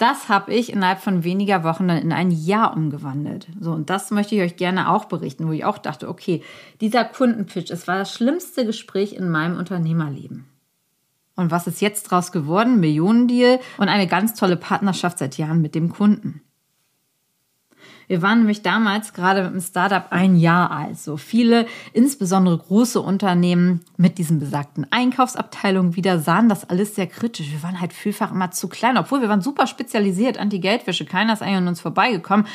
das 0.01 0.29
habe 0.29 0.51
ich 0.51 0.73
innerhalb 0.73 0.99
von 0.99 1.23
weniger 1.23 1.63
Wochen 1.63 1.87
dann 1.87 1.99
in 1.99 2.11
ein 2.11 2.31
Jahr 2.31 2.75
umgewandelt. 2.75 3.47
So, 3.59 3.71
und 3.71 3.91
das 3.91 4.09
möchte 4.09 4.33
ich 4.33 4.41
euch 4.41 4.55
gerne 4.55 4.89
auch 4.89 5.05
berichten, 5.05 5.47
wo 5.47 5.51
ich 5.51 5.63
auch 5.63 5.77
dachte, 5.77 6.09
okay, 6.09 6.41
dieser 6.81 7.05
Kundenpitch, 7.05 7.69
es 7.69 7.87
war 7.87 7.99
das 7.99 8.11
schlimmste 8.11 8.65
Gespräch 8.65 9.13
in 9.13 9.29
meinem 9.29 9.57
Unternehmerleben. 9.57 10.45
Und 11.35 11.51
was 11.51 11.67
ist 11.67 11.81
jetzt 11.81 12.03
draus 12.03 12.31
geworden? 12.31 12.79
Millionendeal 12.79 13.59
und 13.77 13.89
eine 13.89 14.07
ganz 14.07 14.33
tolle 14.33 14.57
Partnerschaft 14.57 15.19
seit 15.19 15.37
Jahren 15.37 15.61
mit 15.61 15.75
dem 15.75 15.89
Kunden. 15.89 16.41
Wir 18.11 18.21
waren 18.21 18.39
nämlich 18.39 18.61
damals 18.61 19.13
gerade 19.13 19.41
mit 19.41 19.53
dem 19.53 19.61
Startup 19.61 20.07
ein 20.09 20.35
Jahr 20.35 20.69
alt. 20.69 20.99
So 20.99 21.15
viele, 21.15 21.65
insbesondere 21.93 22.57
große 22.57 22.99
Unternehmen 22.99 23.85
mit 23.95 24.17
diesen 24.17 24.37
besagten 24.37 24.85
Einkaufsabteilungen 24.91 25.95
wieder 25.95 26.19
sahen 26.19 26.49
das 26.49 26.69
alles 26.69 26.93
sehr 26.93 27.07
kritisch. 27.07 27.53
Wir 27.53 27.63
waren 27.63 27.79
halt 27.79 27.93
vielfach 27.93 28.33
immer 28.33 28.51
zu 28.51 28.67
klein, 28.67 28.97
obwohl 28.97 29.21
wir 29.21 29.29
waren 29.29 29.41
super 29.41 29.65
spezialisiert, 29.65 30.37
Anti-Geldwäsche. 30.37 31.05
Keiner 31.05 31.31
ist 31.31 31.41
eigentlich 31.41 31.55
an 31.55 31.69
uns 31.69 31.79
vorbeigekommen. 31.79 32.47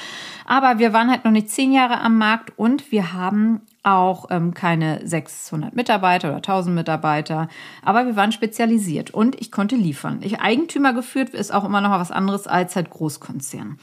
Aber 0.45 0.79
wir 0.79 0.92
waren 0.92 1.11
halt 1.11 1.25
noch 1.25 1.33
nicht 1.33 1.49
zehn 1.49 1.73
Jahre 1.73 2.03
am 2.03 2.19
Markt 2.19 2.53
und 2.59 2.92
wir 2.92 3.14
haben 3.14 3.62
auch 3.83 4.27
ähm, 4.29 4.53
keine 4.53 5.01
600 5.09 5.75
Mitarbeiter 5.75 6.29
oder 6.29 6.37
1000 6.37 6.75
Mitarbeiter, 6.75 7.49
aber 7.83 8.05
wir 8.05 8.16
waren 8.16 8.33
spezialisiert 8.33 9.12
und 9.12 9.40
ich 9.40 9.51
konnte 9.53 9.77
liefern. 9.77 10.19
Ich 10.21 10.40
Eigentümer 10.40 10.92
geführt 10.92 11.31
ist 11.31 11.55
auch 11.55 11.64
immer 11.64 11.81
noch 11.81 11.92
was 11.92 12.11
anderes 12.11 12.47
als 12.47 12.77
halt 12.77 12.90
Großkonzern. 12.90 13.79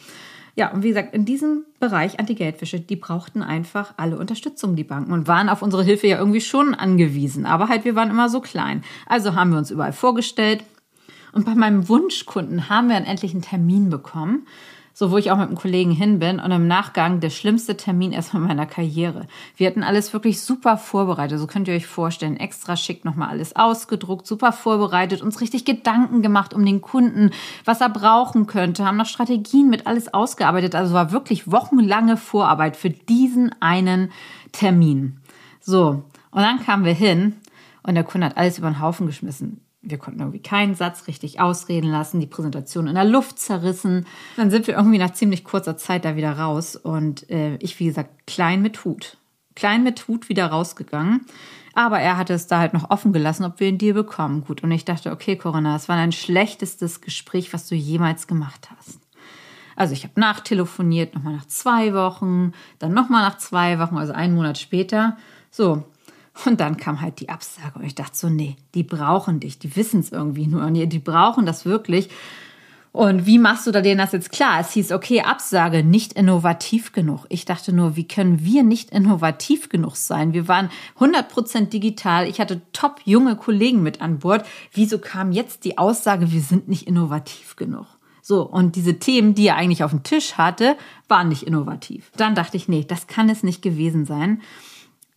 Ja, 0.56 0.72
und 0.72 0.84
wie 0.84 0.90
gesagt, 0.90 1.16
in 1.16 1.26
diesem 1.26 1.66
Bereich 1.80 2.20
Anti-Geldwäsche, 2.20 2.80
die 2.80 2.96
brauchten 2.96 3.42
einfach 3.42 3.96
alle 3.98 4.18
Unterstützung, 4.18 4.76
die 4.76 4.84
Banken, 4.84 5.12
und 5.12 5.28
waren 5.28 5.50
auf 5.50 5.64
unsere 5.64 5.84
Hilfe 5.84 6.08
ja 6.08 6.20
irgendwie 6.20 6.42
schon 6.42 6.76
angewiesen. 6.76 7.46
Aber 7.46 7.70
halt, 7.70 7.86
wir 7.86 7.96
waren 7.96 8.12
immer 8.12 8.30
so 8.30 8.40
klein. 8.40 8.84
Also 9.08 9.34
haben 9.34 9.52
wir 9.52 9.58
uns 9.58 9.72
überall 9.72 9.94
vorgestellt. 9.94 10.64
Und 11.32 11.46
bei 11.46 11.56
meinem 11.56 11.90
Wunschkunden 11.90 12.70
haben 12.70 12.88
wir 12.88 12.96
dann 12.96 13.06
endlich 13.06 13.34
einen 13.34 13.42
Termin 13.42 13.90
bekommen 13.90 14.46
so 14.94 15.12
wo 15.12 15.18
ich 15.18 15.32
auch 15.32 15.38
mit 15.38 15.48
einem 15.48 15.58
Kollegen 15.58 15.92
hin 15.92 16.20
bin 16.20 16.40
und 16.40 16.52
im 16.52 16.68
Nachgang 16.68 17.20
der 17.20 17.32
schlimmste 17.32 17.76
Termin 17.76 18.12
erstmal 18.12 18.44
meiner 18.44 18.66
Karriere. 18.66 19.26
Wir 19.58 19.68
hatten 19.68 19.84
alles 19.84 20.14
wirklich 20.14 20.42
super 20.42 20.78
vorbereitet, 20.78 21.40
so 21.40 21.48
könnt 21.48 21.68
ihr 21.68 21.74
euch 21.74 21.88
vorstellen, 21.88 22.38
extra 22.38 22.76
schick 22.78 23.04
nochmal 23.04 23.30
alles 23.30 23.56
ausgedruckt, 23.56 24.28
super 24.28 24.52
vorbereitet, 24.52 25.22
uns 25.22 25.42
richtig 25.42 25.66
Gedanken 25.66 26.22
gemacht 26.22 26.54
um 26.54 26.66
den 26.66 26.82
Kunden, 26.82 27.32
was 27.66 27.82
er 27.82 27.90
brauchen 27.90 28.46
könnte, 28.46 28.86
haben 28.86 28.98
noch 28.98 29.08
Strategien 29.08 29.70
mit 29.70 29.88
alles 29.88 30.14
ausgearbeitet, 30.14 30.76
also 30.76 30.94
war 30.94 31.12
wirklich 31.12 31.52
wochenlange 31.52 32.18
Vorarbeit 32.18 32.78
für 32.78 32.92
diesen 32.92 33.52
einen 33.62 34.12
Termin. 34.52 35.18
So, 35.60 36.04
und 36.32 36.42
dann 36.42 36.64
kamen 36.64 36.86
wir 36.86 36.94
hin 36.94 37.36
und 37.82 37.96
der 37.96 38.04
Kunde 38.04 38.28
hat 38.28 38.38
alles 38.38 38.60
über 38.60 38.70
den 38.70 38.80
Haufen 38.80 39.08
geschmissen 39.08 39.63
wir 39.84 39.98
konnten 39.98 40.22
irgendwie 40.22 40.42
keinen 40.42 40.76
Satz 40.76 41.08
richtig 41.08 41.42
ausreden 41.42 41.92
lassen, 41.92 42.22
die 42.22 42.28
Präsentation 42.28 42.88
in 42.88 42.96
der 42.96 43.04
Luft 43.04 43.38
zerrissen. 43.38 44.08
Dann 44.38 44.50
sind 44.50 44.66
wir 44.66 44.76
irgendwie 44.76 44.98
nach 44.98 45.12
ziemlich 45.12 45.44
kurzer 45.44 45.78
Zeit 45.78 46.06
da 46.06 46.16
wieder 46.16 46.40
raus 46.40 46.76
und 46.76 47.30
äh, 47.30 47.58
ich, 47.58 47.80
wie 47.80 47.86
gesagt, 47.86 48.26
klein 48.26 48.62
mit 48.62 48.86
Hut. 48.86 49.18
Klein 49.56 49.84
mit 49.84 50.08
Hut 50.08 50.30
wieder 50.30 50.48
rausgegangen. 50.48 51.26
Aber 51.74 52.00
er 52.00 52.18
hatte 52.18 52.34
es 52.34 52.48
da 52.48 52.60
halt 52.60 52.74
noch 52.74 52.92
offen 52.92 53.14
gelassen, 53.14 53.46
ob 53.46 53.60
wir 53.60 53.68
einen 53.68 53.78
Deal 53.78 53.94
bekommen. 53.94 54.44
Gut, 54.46 54.64
und 54.64 54.72
ich 54.72 54.86
dachte, 54.86 55.12
okay, 55.12 55.36
Corinna, 55.36 55.74
das 55.74 55.90
war 55.90 55.98
dein 55.98 56.12
schlechtestes 56.12 57.02
Gespräch, 57.02 57.52
was 57.52 57.68
du 57.68 57.76
jemals 57.76 58.28
gemacht 58.28 58.70
hast. 58.78 59.00
Also 59.76 59.94
ich 59.94 60.04
habe 60.04 60.20
nachtelefoniert, 60.20 61.16
nochmal 61.16 61.36
nach 61.36 61.48
zwei 61.48 61.94
Wochen, 61.94 62.54
dann 62.78 62.94
nochmal 62.94 63.24
nach 63.24 63.38
zwei 63.38 63.80
Wochen, 63.80 63.98
also 63.98 64.14
einen 64.14 64.36
Monat 64.36 64.60
später. 64.60 65.18
So, 65.50 65.84
und 66.46 66.60
dann 66.60 66.78
kam 66.78 67.02
halt 67.02 67.20
die 67.20 67.30
Absage 67.30 67.80
und 67.80 67.86
ich 67.86 67.96
dachte 67.96 68.18
so, 68.18 68.30
nee, 68.30 68.56
die 68.74 68.84
brauchen 68.84 69.40
dich, 69.40 69.60
die 69.60 69.76
wissen 69.76 70.00
es 70.00 70.12
irgendwie 70.12 70.48
nur, 70.48 70.66
und 70.66 70.74
die 70.74 71.00
brauchen 71.00 71.46
das 71.46 71.66
wirklich. 71.66 72.10
Und 72.92 73.26
wie 73.26 73.40
machst 73.40 73.66
du 73.66 73.72
da 73.72 73.82
denen 73.82 73.98
das 73.98 74.12
jetzt 74.12 74.32
klar? 74.32 74.60
Es 74.60 74.72
hieß, 74.74 74.92
okay, 74.92 75.22
Absage, 75.22 75.84
nicht 75.84 76.14
innovativ 76.14 76.92
genug. 76.92 77.26
Ich 77.30 77.44
dachte 77.44 77.74
nur, 77.74 77.96
wie 77.96 78.08
können 78.08 78.46
wir 78.46 78.62
nicht 78.62 78.92
innovativ 78.92 79.70
genug 79.70 79.96
sein? 79.96 80.34
Wir 80.34 80.48
waren 80.48 80.70
100% 81.00 81.70
digital. 81.70 82.28
Ich 82.28 82.40
hatte 82.40 82.62
top 82.72 83.02
junge 83.04 83.36
Kollegen 83.36 83.82
mit 83.82 84.00
an 84.00 84.20
Bord. 84.20 84.46
Wieso 84.74 85.00
kam 85.00 85.32
jetzt 85.32 85.66
die 85.66 85.80
Aussage, 85.80 86.32
wir 86.32 86.42
sind 86.42 86.68
nicht 86.68 86.88
innovativ 86.88 87.56
genug? 87.56 87.88
So, 88.22 88.44
und 88.44 88.76
diese 88.76 89.00
Themen, 89.00 89.34
die 89.34 89.48
er 89.48 89.56
eigentlich 89.56 89.84
auf 89.84 89.92
dem 89.92 90.04
Tisch 90.04 90.36
hatte, 90.36 90.78
waren 91.08 91.30
nicht 91.30 91.44
innovativ. 91.44 92.12
Dann 92.16 92.36
dachte 92.36 92.58
ich, 92.58 92.68
nee, 92.68 92.86
das 92.88 93.08
kann 93.08 93.28
es 93.28 93.42
nicht 93.42 93.64
gewesen 93.64 94.06
sein 94.06 94.40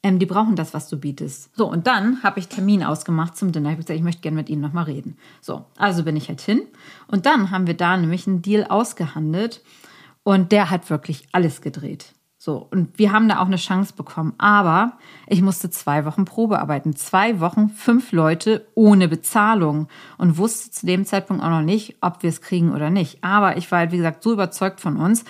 ähm, 0.07 0.19
die 0.21 0.27
brauchen 0.27 0.55
das, 0.55 0.73
was 0.73 0.89
du 0.89 0.99
bietest. 0.99 1.51
So, 1.57 1.69
und 1.69 1.87
dann 1.89 2.23
habe 2.23 2.39
ich 2.39 2.49
Termin 2.49 2.85
ausgemacht 2.85 3.37
zum 3.37 3.51
Dinner. 3.51 3.71
Ich 3.71 3.73
habe 3.73 3.83
gesagt, 3.83 3.99
ich 3.99 4.05
möchte 4.05 4.23
gerne 4.23 4.37
mit 4.37 4.49
ihnen 4.49 4.63
nochmal 4.63 4.85
reden. 4.85 5.17
So, 5.41 5.65
also 5.77 6.05
bin 6.05 6.17
ich 6.17 6.29
halt 6.29 6.41
hin. 6.41 6.63
Und 7.09 7.27
dann 7.27 7.51
haben 7.51 7.67
wir 7.67 7.77
da 7.77 7.97
nämlich 7.97 8.27
einen 8.27 8.41
Deal 8.41 8.65
ausgehandelt 8.65 9.63
und 10.23 10.53
der 10.53 10.71
hat 10.71 10.91
wirklich 10.91 11.27
alles 11.33 11.61
gedreht. 11.61 12.13
So, 12.39 12.69
und 12.71 13.01
wir 13.01 13.11
haben 13.11 13.29
da 13.29 13.41
auch 13.41 13.47
eine 13.47 13.57
Chance 13.57 13.95
bekommen. 13.97 14.35
Aber 14.39 14.93
ich 15.27 15.43
musste 15.43 15.71
zwei 15.71 16.05
Wochen 16.05 16.25
Probe 16.25 16.61
arbeiten. 16.61 16.95
Zwei 16.95 17.41
Wochen, 17.41 17.71
fünf 17.71 18.13
Leute 18.13 18.69
ohne 18.75 19.09
Bezahlung 19.09 19.89
und 20.19 20.39
wusste 20.39 20.71
zu 20.71 20.87
dem 20.87 21.05
Zeitpunkt 21.05 21.43
auch 21.43 21.51
noch 21.51 21.63
nicht, 21.63 21.97
ob 22.01 22.23
wir 22.23 22.31
es 22.31 22.43
kriegen 22.43 22.73
oder 22.73 22.91
nicht. 22.91 23.25
Aber 23.25 23.57
ich 23.57 23.73
war 23.73 23.81
halt, 23.81 23.91
wie 23.91 23.97
gesagt, 23.97 24.23
so 24.23 24.33
überzeugt 24.33 24.81
von 24.81 24.97
uns. 24.97 25.25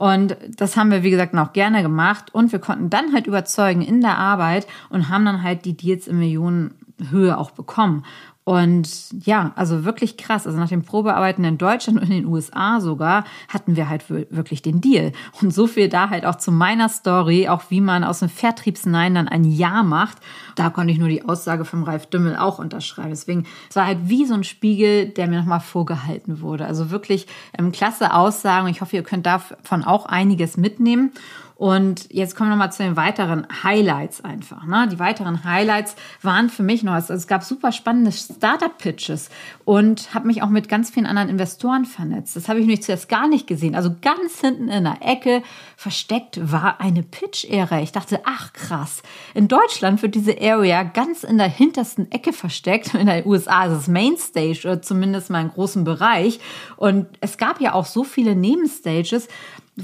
Und 0.00 0.34
das 0.56 0.78
haben 0.78 0.90
wir, 0.90 1.02
wie 1.02 1.10
gesagt, 1.10 1.34
noch 1.34 1.52
gerne 1.52 1.82
gemacht. 1.82 2.34
Und 2.34 2.52
wir 2.52 2.58
konnten 2.58 2.88
dann 2.88 3.12
halt 3.12 3.26
überzeugen 3.26 3.82
in 3.82 4.00
der 4.00 4.16
Arbeit 4.16 4.66
und 4.88 5.10
haben 5.10 5.26
dann 5.26 5.42
halt 5.42 5.66
die 5.66 5.76
Deals 5.76 6.08
in 6.08 6.18
Millionenhöhe 6.18 7.36
auch 7.36 7.50
bekommen. 7.50 8.06
Und 8.50 8.88
ja, 9.24 9.52
also 9.54 9.84
wirklich 9.84 10.16
krass. 10.16 10.44
Also 10.44 10.58
nach 10.58 10.70
dem 10.70 10.82
Probearbeiten 10.82 11.44
in 11.44 11.56
Deutschland 11.56 12.00
und 12.00 12.10
in 12.10 12.10
den 12.10 12.26
USA 12.26 12.80
sogar 12.80 13.22
hatten 13.46 13.76
wir 13.76 13.88
halt 13.88 14.10
wirklich 14.10 14.60
den 14.60 14.80
Deal. 14.80 15.12
Und 15.40 15.54
so 15.54 15.68
viel 15.68 15.88
da 15.88 16.10
halt 16.10 16.26
auch 16.26 16.34
zu 16.34 16.50
meiner 16.50 16.88
Story, 16.88 17.46
auch 17.46 17.62
wie 17.68 17.80
man 17.80 18.02
aus 18.02 18.18
dem 18.18 18.28
Vertriebsnein 18.28 19.14
dann 19.14 19.28
ein 19.28 19.44
Ja 19.44 19.84
macht. 19.84 20.18
Da 20.56 20.68
konnte 20.68 20.92
ich 20.92 20.98
nur 20.98 21.08
die 21.08 21.24
Aussage 21.24 21.64
vom 21.64 21.84
Ralf 21.84 22.06
Dümmel 22.06 22.34
auch 22.34 22.58
unterschreiben. 22.58 23.10
Deswegen, 23.10 23.46
es 23.68 23.76
war 23.76 23.86
halt 23.86 23.98
wie 24.08 24.24
so 24.24 24.34
ein 24.34 24.42
Spiegel, 24.42 25.10
der 25.10 25.28
mir 25.28 25.38
nochmal 25.38 25.60
vorgehalten 25.60 26.40
wurde. 26.40 26.66
Also 26.66 26.90
wirklich 26.90 27.28
ähm, 27.56 27.70
klasse 27.70 28.12
Aussagen. 28.12 28.66
Ich 28.66 28.80
hoffe, 28.80 28.96
ihr 28.96 29.04
könnt 29.04 29.26
davon 29.26 29.84
auch 29.84 30.06
einiges 30.06 30.56
mitnehmen. 30.56 31.12
Und 31.60 32.10
jetzt 32.10 32.36
kommen 32.36 32.48
wir 32.48 32.56
nochmal 32.56 32.72
zu 32.72 32.82
den 32.82 32.96
weiteren 32.96 33.46
Highlights 33.62 34.24
einfach. 34.24 34.64
Ne? 34.64 34.88
Die 34.90 34.98
weiteren 34.98 35.44
Highlights 35.44 35.94
waren 36.22 36.48
für 36.48 36.62
mich 36.62 36.82
noch, 36.82 36.94
also 36.94 37.12
es 37.12 37.26
gab 37.26 37.44
super 37.44 37.70
spannende 37.70 38.12
Startup-Pitches 38.12 39.28
und 39.66 40.14
habe 40.14 40.26
mich 40.26 40.42
auch 40.42 40.48
mit 40.48 40.70
ganz 40.70 40.88
vielen 40.88 41.04
anderen 41.04 41.28
Investoren 41.28 41.84
vernetzt. 41.84 42.34
Das 42.34 42.48
habe 42.48 42.60
ich 42.60 42.64
nämlich 42.64 42.82
zuerst 42.82 43.10
gar 43.10 43.28
nicht 43.28 43.46
gesehen. 43.46 43.74
Also 43.74 43.94
ganz 44.00 44.40
hinten 44.40 44.68
in 44.68 44.84
der 44.84 45.02
Ecke 45.02 45.42
versteckt 45.76 46.40
war 46.50 46.80
eine 46.80 47.02
Pitch-Area. 47.02 47.82
Ich 47.82 47.92
dachte, 47.92 48.22
ach 48.24 48.54
krass, 48.54 49.02
in 49.34 49.46
Deutschland 49.46 50.00
wird 50.00 50.14
diese 50.14 50.40
Area 50.40 50.82
ganz 50.82 51.24
in 51.24 51.36
der 51.36 51.50
hintersten 51.50 52.10
Ecke 52.10 52.32
versteckt. 52.32 52.94
In 52.94 53.06
den 53.06 53.26
USA 53.26 53.66
ist 53.66 53.82
es 53.82 53.86
Mainstage 53.86 54.60
oder 54.64 54.80
zumindest 54.80 55.28
mal 55.28 55.40
einen 55.40 55.50
großen 55.50 55.84
Bereich. 55.84 56.40
Und 56.78 57.06
es 57.20 57.36
gab 57.36 57.60
ja 57.60 57.74
auch 57.74 57.84
so 57.84 58.02
viele 58.02 58.34
Nebenstages 58.34 59.28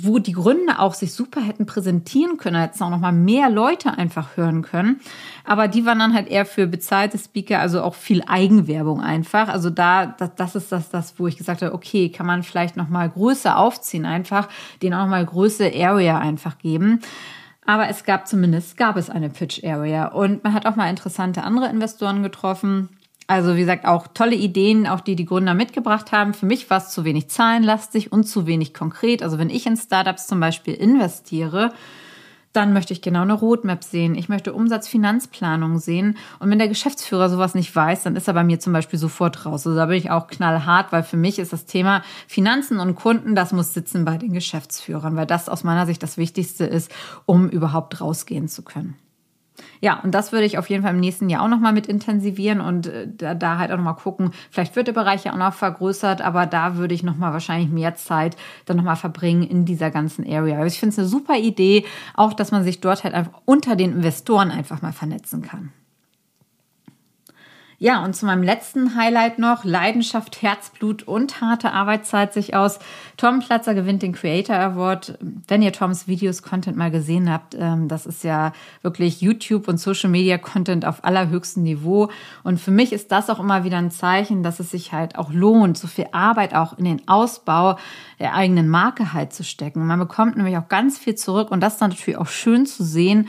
wo 0.04 0.18
die 0.18 0.32
Gründe 0.32 0.78
auch 0.78 0.94
sich 0.94 1.12
super 1.12 1.40
hätten 1.40 1.66
präsentieren 1.66 2.36
können, 2.36 2.60
hätten 2.60 2.82
auch 2.82 2.90
noch 2.90 3.00
mal 3.00 3.12
mehr 3.12 3.48
Leute 3.50 3.96
einfach 3.96 4.36
hören 4.36 4.62
können. 4.62 5.00
Aber 5.44 5.68
die 5.68 5.86
waren 5.86 5.98
dann 5.98 6.14
halt 6.14 6.28
eher 6.28 6.46
für 6.46 6.66
bezahlte 6.66 7.18
Speaker, 7.18 7.60
also 7.60 7.82
auch 7.82 7.94
viel 7.94 8.22
Eigenwerbung 8.26 9.00
einfach. 9.00 9.48
Also 9.48 9.70
da, 9.70 10.06
das, 10.06 10.54
ist 10.54 10.72
das, 10.72 10.90
das, 10.90 11.18
wo 11.18 11.26
ich 11.26 11.36
gesagt 11.36 11.62
habe, 11.62 11.74
okay, 11.74 12.10
kann 12.10 12.26
man 12.26 12.42
vielleicht 12.42 12.76
noch 12.76 12.88
mal 12.88 13.08
größer 13.08 13.56
aufziehen, 13.56 14.06
einfach 14.06 14.48
denen 14.82 14.94
auch 14.94 15.04
noch 15.04 15.10
mal 15.10 15.24
größere 15.24 15.72
Area 15.74 16.18
einfach 16.18 16.58
geben. 16.58 17.00
Aber 17.64 17.88
es 17.88 18.04
gab 18.04 18.28
zumindest, 18.28 18.76
gab 18.76 18.96
es 18.96 19.10
eine 19.10 19.28
Pitch 19.28 19.64
Area 19.64 20.06
und 20.06 20.44
man 20.44 20.52
hat 20.52 20.66
auch 20.66 20.76
mal 20.76 20.88
interessante 20.88 21.42
andere 21.42 21.68
Investoren 21.68 22.22
getroffen 22.22 22.90
also 23.26 23.56
wie 23.56 23.60
gesagt, 23.60 23.86
auch 23.86 24.06
tolle 24.08 24.36
Ideen, 24.36 24.86
auch 24.86 25.00
die 25.00 25.16
die 25.16 25.24
Gründer 25.24 25.54
mitgebracht 25.54 26.12
haben. 26.12 26.32
Für 26.32 26.46
mich 26.46 26.70
war 26.70 26.78
es 26.78 26.90
zu 26.90 27.04
wenig 27.04 27.28
zahlenlastig 27.28 28.12
und 28.12 28.24
zu 28.24 28.46
wenig 28.46 28.72
konkret. 28.72 29.22
Also 29.22 29.38
wenn 29.38 29.50
ich 29.50 29.66
in 29.66 29.76
Startups 29.76 30.26
zum 30.26 30.38
Beispiel 30.38 30.74
investiere, 30.74 31.72
dann 32.52 32.72
möchte 32.72 32.94
ich 32.94 33.02
genau 33.02 33.22
eine 33.22 33.34
Roadmap 33.34 33.84
sehen. 33.84 34.14
Ich 34.14 34.28
möchte 34.28 34.54
Umsatzfinanzplanung 34.54 35.78
sehen. 35.78 36.16
Und 36.38 36.50
wenn 36.50 36.58
der 36.58 36.68
Geschäftsführer 36.68 37.28
sowas 37.28 37.54
nicht 37.54 37.74
weiß, 37.74 38.04
dann 38.04 38.16
ist 38.16 38.28
er 38.28 38.34
bei 38.34 38.44
mir 38.44 38.58
zum 38.60 38.72
Beispiel 38.72 38.98
sofort 38.98 39.44
raus. 39.44 39.66
Also 39.66 39.76
da 39.76 39.86
bin 39.86 39.98
ich 39.98 40.10
auch 40.10 40.26
knallhart, 40.28 40.90
weil 40.90 41.02
für 41.02 41.18
mich 41.18 41.38
ist 41.38 41.52
das 41.52 41.66
Thema 41.66 42.02
Finanzen 42.26 42.80
und 42.80 42.94
Kunden, 42.94 43.34
das 43.34 43.52
muss 43.52 43.74
sitzen 43.74 44.06
bei 44.06 44.16
den 44.16 44.32
Geschäftsführern, 44.32 45.16
weil 45.16 45.26
das 45.26 45.48
aus 45.48 45.64
meiner 45.64 45.84
Sicht 45.84 46.02
das 46.02 46.16
Wichtigste 46.16 46.64
ist, 46.64 46.90
um 47.26 47.50
überhaupt 47.50 48.00
rausgehen 48.00 48.48
zu 48.48 48.62
können. 48.62 48.96
Ja, 49.80 50.00
und 50.00 50.14
das 50.14 50.32
würde 50.32 50.46
ich 50.46 50.58
auf 50.58 50.68
jeden 50.70 50.82
Fall 50.82 50.94
im 50.94 51.00
nächsten 51.00 51.28
Jahr 51.28 51.42
auch 51.42 51.48
nochmal 51.48 51.72
mit 51.72 51.86
intensivieren 51.86 52.60
und 52.60 52.86
äh, 52.86 53.08
da, 53.08 53.34
da 53.34 53.58
halt 53.58 53.70
auch 53.72 53.76
nochmal 53.76 53.96
gucken. 53.96 54.32
Vielleicht 54.50 54.76
wird 54.76 54.88
der 54.88 54.92
Bereich 54.92 55.24
ja 55.24 55.32
auch 55.32 55.36
noch 55.36 55.54
vergrößert, 55.54 56.20
aber 56.22 56.46
da 56.46 56.76
würde 56.76 56.94
ich 56.94 57.02
nochmal 57.02 57.32
wahrscheinlich 57.32 57.70
mehr 57.70 57.94
Zeit 57.94 58.36
dann 58.64 58.76
nochmal 58.76 58.96
verbringen 58.96 59.42
in 59.42 59.64
dieser 59.64 59.90
ganzen 59.90 60.26
Area. 60.26 60.56
Also 60.56 60.66
ich 60.66 60.80
finde 60.80 60.92
es 60.92 60.98
eine 60.98 61.08
super 61.08 61.36
Idee, 61.36 61.84
auch 62.14 62.32
dass 62.32 62.52
man 62.52 62.64
sich 62.64 62.80
dort 62.80 63.04
halt 63.04 63.14
einfach 63.14 63.40
unter 63.44 63.76
den 63.76 63.92
Investoren 63.92 64.50
einfach 64.50 64.82
mal 64.82 64.92
vernetzen 64.92 65.42
kann. 65.42 65.72
Ja, 67.78 68.02
und 68.02 68.16
zu 68.16 68.24
meinem 68.24 68.42
letzten 68.42 68.96
Highlight 68.96 69.38
noch, 69.38 69.62
Leidenschaft, 69.64 70.40
Herzblut 70.40 71.02
und 71.02 71.42
harte 71.42 71.72
Arbeit 71.72 72.06
zahlt 72.06 72.32
sich 72.32 72.54
aus. 72.54 72.78
Tom 73.18 73.40
Platzer 73.40 73.74
gewinnt 73.74 74.00
den 74.00 74.14
Creator 74.14 74.56
Award. 74.56 75.18
Wenn 75.46 75.60
ihr 75.60 75.74
Toms 75.74 76.08
Videos 76.08 76.42
Content 76.42 76.78
mal 76.78 76.90
gesehen 76.90 77.30
habt, 77.30 77.54
ähm, 77.54 77.86
das 77.86 78.06
ist 78.06 78.24
ja 78.24 78.54
wirklich 78.80 79.20
YouTube 79.20 79.68
und 79.68 79.78
Social 79.78 80.08
Media 80.08 80.38
Content 80.38 80.86
auf 80.86 81.04
allerhöchstem 81.04 81.64
Niveau. 81.64 82.08
Und 82.44 82.58
für 82.58 82.70
mich 82.70 82.94
ist 82.94 83.12
das 83.12 83.28
auch 83.28 83.40
immer 83.40 83.62
wieder 83.64 83.76
ein 83.76 83.90
Zeichen, 83.90 84.42
dass 84.42 84.58
es 84.58 84.70
sich 84.70 84.92
halt 84.92 85.18
auch 85.18 85.30
lohnt, 85.30 85.76
so 85.76 85.86
viel 85.86 86.06
Arbeit 86.12 86.54
auch 86.54 86.78
in 86.78 86.86
den 86.86 87.06
Ausbau 87.08 87.76
der 88.18 88.32
eigenen 88.32 88.70
Marke 88.70 89.12
halt 89.12 89.34
zu 89.34 89.44
stecken. 89.44 89.86
Man 89.86 89.98
bekommt 89.98 90.38
nämlich 90.38 90.56
auch 90.56 90.68
ganz 90.68 90.98
viel 90.98 91.14
zurück 91.14 91.50
und 91.50 91.60
das 91.60 91.74
ist 91.74 91.82
dann 91.82 91.90
natürlich 91.90 92.18
auch 92.18 92.28
schön 92.28 92.64
zu 92.64 92.84
sehen, 92.84 93.28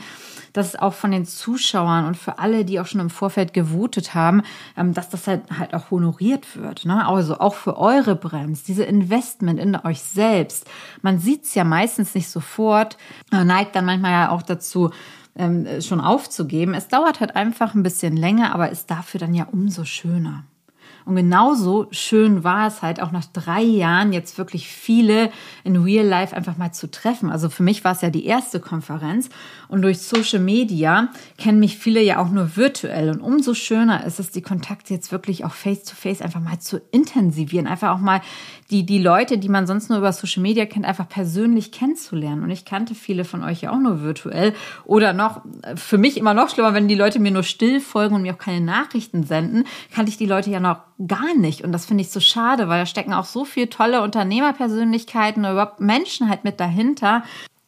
dass 0.52 0.76
auch 0.76 0.94
von 0.94 1.10
den 1.10 1.26
Zuschauern 1.26 2.06
und 2.06 2.16
für 2.16 2.38
alle, 2.38 2.64
die 2.64 2.80
auch 2.80 2.86
schon 2.86 3.00
im 3.00 3.10
Vorfeld 3.10 3.52
gewotet 3.52 4.14
haben, 4.14 4.42
ähm, 4.76 4.94
dass 4.94 5.08
das 5.08 5.26
halt, 5.26 5.42
halt 5.58 5.74
auch 5.74 5.90
honoriert 5.90 6.56
wird. 6.56 6.84
Ne? 6.84 7.06
Also 7.06 7.38
auch 7.38 7.54
für 7.54 7.76
eure 7.78 8.14
Brands, 8.16 8.62
diese 8.62 8.84
Investment 8.84 9.60
in 9.60 9.76
euch 9.76 10.02
selbst. 10.02 10.66
Man 11.02 11.18
sieht 11.18 11.44
es 11.44 11.54
ja 11.54 11.64
meistens 11.64 12.14
nicht 12.14 12.28
sofort, 12.28 12.96
neigt 13.30 13.76
dann 13.76 13.84
manchmal 13.84 14.12
ja 14.12 14.30
auch 14.30 14.42
dazu, 14.42 14.90
ähm, 15.38 15.80
schon 15.80 16.00
aufzugeben. 16.00 16.74
Es 16.74 16.88
dauert 16.88 17.20
halt 17.20 17.36
einfach 17.36 17.74
ein 17.74 17.82
bisschen 17.82 18.16
länger, 18.16 18.54
aber 18.54 18.70
ist 18.70 18.90
dafür 18.90 19.20
dann 19.20 19.34
ja 19.34 19.46
umso 19.50 19.84
schöner. 19.84 20.44
Und 21.08 21.16
genauso 21.16 21.86
schön 21.90 22.44
war 22.44 22.66
es 22.66 22.82
halt 22.82 23.00
auch 23.00 23.12
nach 23.12 23.24
drei 23.24 23.62
Jahren 23.62 24.12
jetzt 24.12 24.36
wirklich 24.36 24.68
viele 24.68 25.30
in 25.64 25.76
Real 25.76 26.06
Life 26.06 26.36
einfach 26.36 26.58
mal 26.58 26.72
zu 26.72 26.90
treffen. 26.90 27.30
Also 27.30 27.48
für 27.48 27.62
mich 27.62 27.82
war 27.82 27.92
es 27.92 28.02
ja 28.02 28.10
die 28.10 28.26
erste 28.26 28.60
Konferenz 28.60 29.30
und 29.68 29.80
durch 29.80 30.00
Social 30.00 30.38
Media 30.38 31.08
kennen 31.38 31.60
mich 31.60 31.78
viele 31.78 32.02
ja 32.02 32.18
auch 32.18 32.28
nur 32.28 32.56
virtuell. 32.56 33.08
Und 33.08 33.22
umso 33.22 33.54
schöner 33.54 34.04
ist 34.04 34.20
es, 34.20 34.32
die 34.32 34.42
Kontakte 34.42 34.92
jetzt 34.92 35.10
wirklich 35.10 35.46
auch 35.46 35.54
face 35.54 35.84
to 35.84 35.94
face 35.94 36.20
einfach 36.20 36.40
mal 36.40 36.58
zu 36.58 36.78
intensivieren. 36.90 37.66
Einfach 37.66 37.94
auch 37.94 38.00
mal 38.00 38.20
die, 38.70 38.84
die 38.84 38.98
Leute, 38.98 39.38
die 39.38 39.48
man 39.48 39.66
sonst 39.66 39.88
nur 39.88 39.98
über 39.98 40.12
Social 40.12 40.42
Media 40.42 40.66
kennt, 40.66 40.84
einfach 40.84 41.08
persönlich 41.08 41.72
kennenzulernen. 41.72 42.42
Und 42.42 42.50
ich 42.50 42.66
kannte 42.66 42.94
viele 42.94 43.24
von 43.24 43.42
euch 43.42 43.62
ja 43.62 43.72
auch 43.72 43.78
nur 43.78 44.02
virtuell. 44.02 44.52
Oder 44.84 45.14
noch, 45.14 45.40
für 45.74 45.96
mich 45.96 46.18
immer 46.18 46.34
noch 46.34 46.50
schlimmer, 46.50 46.74
wenn 46.74 46.86
die 46.86 46.94
Leute 46.94 47.18
mir 47.18 47.30
nur 47.30 47.44
still 47.44 47.80
folgen 47.80 48.14
und 48.14 48.22
mir 48.22 48.34
auch 48.34 48.38
keine 48.38 48.60
Nachrichten 48.60 49.24
senden, 49.24 49.64
kannte 49.90 50.10
ich 50.10 50.18
die 50.18 50.26
Leute 50.26 50.50
ja 50.50 50.60
noch 50.60 50.80
gar 51.06 51.34
nicht. 51.34 51.62
Und 51.62 51.72
das 51.72 51.86
finde 51.86 52.02
ich 52.02 52.10
so 52.10 52.20
schade, 52.20 52.68
weil 52.68 52.80
da 52.80 52.86
stecken 52.86 53.12
auch 53.12 53.24
so 53.24 53.44
viele 53.44 53.68
tolle 53.68 54.02
Unternehmerpersönlichkeiten 54.02 55.42
oder 55.42 55.52
überhaupt 55.52 55.80
Menschen 55.80 56.28
halt 56.28 56.44
mit 56.44 56.60
dahinter. 56.60 57.22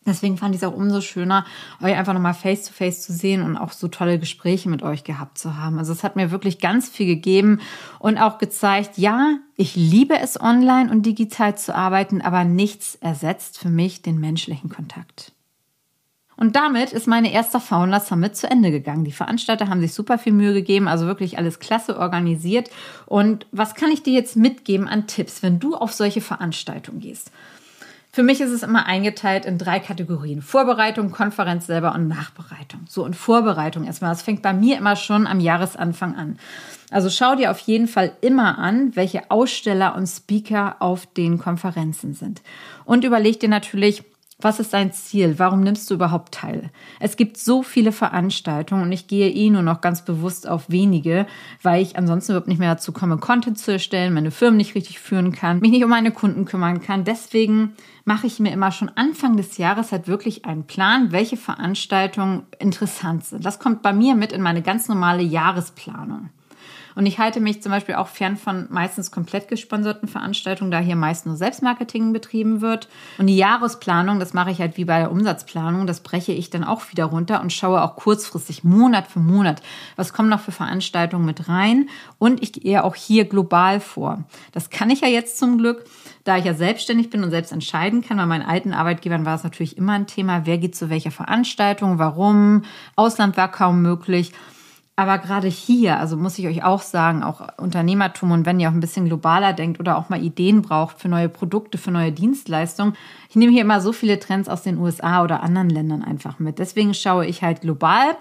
Deswegen 0.07 0.39
fand 0.39 0.55
ich 0.55 0.63
es 0.63 0.67
auch 0.67 0.75
umso 0.75 1.03
schöner, 1.03 1.45
euch 1.83 1.95
einfach 1.95 2.15
nochmal 2.15 2.35
face 2.35 2.65
to 2.65 2.73
face 2.73 3.03
zu 3.03 3.13
sehen 3.13 3.43
und 3.43 3.57
auch 3.57 3.71
so 3.71 3.87
tolle 3.87 4.19
Gespräche 4.19 4.69
mit 4.71 4.83
euch 4.83 5.05
gehabt 5.05 5.37
zu 5.37 5.57
haben. 5.57 5.79
Also 5.79 5.93
es 5.93 6.03
hat 6.03 6.17
mir 6.17 6.31
wirklich 6.31 6.59
ganz 6.59 6.89
viel 6.89 7.07
gegeben 7.07 7.61
und 7.99 8.17
auch 8.17 8.39
gezeigt, 8.39 8.97
ja, 8.97 9.37
ich 9.57 9.77
liebe 9.77 10.19
es 10.19 10.41
online 10.41 10.91
und 10.91 11.05
digital 11.05 11.57
zu 11.57 11.75
arbeiten, 11.75 12.23
aber 12.23 12.45
nichts 12.45 12.95
ersetzt 12.97 13.59
für 13.59 13.69
mich 13.69 14.01
den 14.01 14.19
menschlichen 14.19 14.71
Kontakt. 14.71 15.33
Und 16.41 16.57
damit 16.57 16.95
ist 16.95 17.07
meine 17.07 17.35
erste 17.35 17.61
Founder 17.61 18.01
Summit 18.01 18.35
zu 18.35 18.51
Ende 18.51 18.71
gegangen. 18.71 19.05
Die 19.05 19.13
Veranstalter 19.13 19.69
haben 19.69 19.83
sich 19.83 19.93
super 19.93 20.17
viel 20.17 20.33
Mühe 20.33 20.55
gegeben, 20.55 20.89
also 20.89 21.05
wirklich 21.05 21.37
alles 21.37 21.61
klasse 21.61 21.99
organisiert. 21.99 22.71
Und 23.05 23.47
was 23.53 23.75
kann 23.75 23.91
ich 23.91 24.03
dir 24.03 24.15
jetzt 24.15 24.37
mitgeben 24.37 24.89
an 24.89 25.07
Tipps, 25.07 25.43
wenn 25.43 25.61
du 25.61 25.77
auf 25.77 25.93
solche 25.93 26.23
Veranstaltungen 26.23 27.01
gehst? 27.01 27.31
Für 28.11 28.23
mich 28.23 28.41
ist 28.41 28.53
es 28.53 28.63
immer 28.63 28.87
eingeteilt 28.87 29.45
in 29.45 29.59
drei 29.59 29.81
Kategorien. 29.81 30.41
Vorbereitung, 30.41 31.11
Konferenz 31.11 31.67
selber 31.67 31.95
und 31.95 32.09
Nachbereitung. 32.09 32.81
So, 32.89 33.05
und 33.05 33.17
Vorbereitung 33.17 33.85
erstmal. 33.85 34.13
Das 34.13 34.23
fängt 34.23 34.41
bei 34.41 34.55
mir 34.55 34.79
immer 34.79 34.97
schon 34.97 35.27
am 35.27 35.41
Jahresanfang 35.41 36.17
an. 36.17 36.39
Also 36.91 37.11
schau 37.11 37.37
dir 37.37 37.51
auf 37.51 37.59
jeden 37.59 37.87
Fall 37.87 38.13
immer 38.23 38.59
an, 38.59 38.97
welche 38.97 39.31
Aussteller 39.31 39.95
und 39.95 40.07
Speaker 40.07 40.77
auf 40.81 41.05
den 41.05 41.39
Konferenzen 41.39 42.15
sind. 42.15 42.41
Und 42.87 43.05
überleg 43.05 43.39
dir 43.41 43.51
natürlich, 43.51 44.05
was 44.45 44.61
ist 44.61 44.73
dein 44.73 44.93
Ziel? 44.93 45.39
Warum 45.39 45.63
nimmst 45.63 45.91
du 45.91 45.95
überhaupt 45.95 46.35
teil? 46.35 46.71
Es 46.99 47.17
gibt 47.17 47.37
so 47.37 47.63
viele 47.63 47.93
Veranstaltungen 47.93 48.83
und 48.83 48.93
ich 48.93 49.07
gehe 49.07 49.31
eh 49.31 49.51
nur 49.51 49.63
noch 49.63 49.81
ganz 49.81 50.05
bewusst 50.05 50.49
auf 50.49 50.69
wenige, 50.69 51.27
weil 51.63 51.83
ich 51.83 51.97
ansonsten 51.97 52.33
überhaupt 52.33 52.49
nicht 52.49 52.59
mehr 52.59 52.75
dazu 52.75 52.93
komme, 52.93 53.19
Content 53.19 53.59
zu 53.59 53.73
erstellen, 53.73 54.15
meine 54.15 54.31
Firmen 54.31 54.57
nicht 54.57 54.75
richtig 54.75 55.01
führen 55.01 55.33
kann, 55.33 55.61
mich 55.61 55.71
nicht 55.71 55.85
um 55.85 55.91
meine 55.91 56.11
Kunden 56.11 56.45
kümmern 56.45 56.81
kann. 56.81 57.05
Deswegen 57.05 57.75
mache 58.05 58.27
ich 58.27 58.41
mir 58.41 58.53
immer 58.53 58.73
schon 58.73 58.91
Anfang 58.95 59.37
des 59.37 59.57
Jahres 59.57 59.93
halt 59.93 60.09
wirklich 60.09 60.45
einen 60.45 60.65
Plan, 60.65 61.13
welche 61.13 61.37
Veranstaltungen 61.37 62.43
interessant 62.59 63.25
sind. 63.25 63.45
Das 63.45 63.59
kommt 63.59 63.83
bei 63.83 63.93
mir 63.93 64.15
mit 64.15 64.33
in 64.33 64.43
meine 64.43 64.63
ganz 64.63 64.89
normale 64.89 65.23
Jahresplanung. 65.23 66.31
Und 66.95 67.07
ich 67.07 67.19
halte 67.19 67.41
mich 67.41 67.63
zum 67.63 67.73
Beispiel 67.73 67.95
auch 67.95 68.09
fern 68.09 68.37
von 68.37 68.67
meistens 68.71 69.11
komplett 69.11 69.49
gesponserten 69.49 70.09
Veranstaltungen, 70.09 70.71
da 70.71 70.79
hier 70.79 70.97
meist 70.97 71.27
nur 71.27 71.37
Selbstmarketing 71.37 72.13
betrieben 72.13 72.61
wird. 72.61 72.89
Und 73.19 73.27
die 73.27 73.37
Jahresplanung, 73.37 74.21
das 74.21 74.35
mache 74.35 74.51
ich 74.51 74.61
halt 74.61 74.77
wie 74.77 74.85
bei 74.85 74.99
der 74.99 75.11
Umsatzplanung, 75.11 75.87
das 75.87 76.01
breche 76.01 76.33
ich 76.33 76.51
dann 76.51 76.65
auch 76.65 76.91
wieder 76.91 77.05
runter 77.07 77.41
und 77.41 77.53
schaue 77.53 77.83
auch 77.83 77.97
kurzfristig, 77.97 78.65
Monat 78.65 79.07
für 79.07 79.21
Monat, 79.21 79.63
was 79.97 80.13
kommen 80.13 80.29
noch 80.29 80.41
für 80.41 80.53
Veranstaltungen 80.53 81.25
mit 81.25 81.49
rein. 81.49 81.89
Und 82.19 82.43
ich 82.43 82.53
gehe 82.53 82.85
auch 82.85 82.95
hier 82.95 83.25
global 83.25 83.81
vor. 83.81 84.25
Das 84.53 84.71
kann 84.71 84.91
ich 84.91 85.01
ja 85.01 85.09
jetzt 85.09 85.39
zum 85.39 85.59
Glück 85.59 85.85
da 86.25 86.37
ich 86.37 86.45
ja 86.45 86.55
selbstständig 86.55 87.11
bin 87.11 87.25
und 87.25 87.31
selbst 87.31 87.53
entscheiden 87.53 88.03
kann, 88.03 88.19
bei 88.19 88.27
meinen 88.27 88.45
alten 88.45 88.73
Arbeitgebern 88.73 89.25
war 89.25 89.37
es 89.37 89.45
natürlich 89.45 89.77
immer 89.77 89.93
ein 89.93 90.07
Thema, 90.07 90.45
wer 90.45 90.59
geht 90.59 90.77
zu 90.77 90.91
welcher 90.91 91.11
Veranstaltung, 91.11 91.99
warum, 91.99 92.63
Ausland 92.97 93.37
war 93.37 93.51
kaum 93.51 93.83
möglich. 93.83 94.33
Aber 94.97 95.19
gerade 95.19 95.49
hier, 95.49 95.99
also 95.99 96.17
muss 96.17 96.39
ich 96.39 96.47
euch 96.47 96.63
auch 96.63 96.83
sagen, 96.83 97.23
auch 97.23 97.41
Unternehmertum 97.57 98.33
und 98.33 98.45
wenn 98.45 98.61
ihr 98.61 98.69
auch 98.69 98.75
ein 98.75 98.81
bisschen 98.81 99.07
globaler 99.07 99.55
denkt 99.55 99.81
oder 99.81 99.97
auch 99.97 100.11
mal 100.11 100.23
Ideen 100.23 100.61
braucht 100.61 101.01
für 101.01 101.09
neue 101.09 101.31
Produkte, 101.31 101.79
für 101.79 101.91
neue 101.91 102.13
Dienstleistungen, 102.13 102.95
ich 103.31 103.37
nehme 103.37 103.53
hier 103.53 103.63
immer 103.63 103.81
so 103.81 103.93
viele 103.93 104.19
Trends 104.19 104.49
aus 104.49 104.63
den 104.63 104.79
USA 104.79 105.23
oder 105.23 105.43
anderen 105.43 105.71
Ländern 105.71 106.03
einfach 106.03 106.39
mit. 106.39 106.59
Deswegen 106.59 106.93
schaue 106.93 107.25
ich 107.25 107.43
halt 107.43 107.63
global 107.63 108.17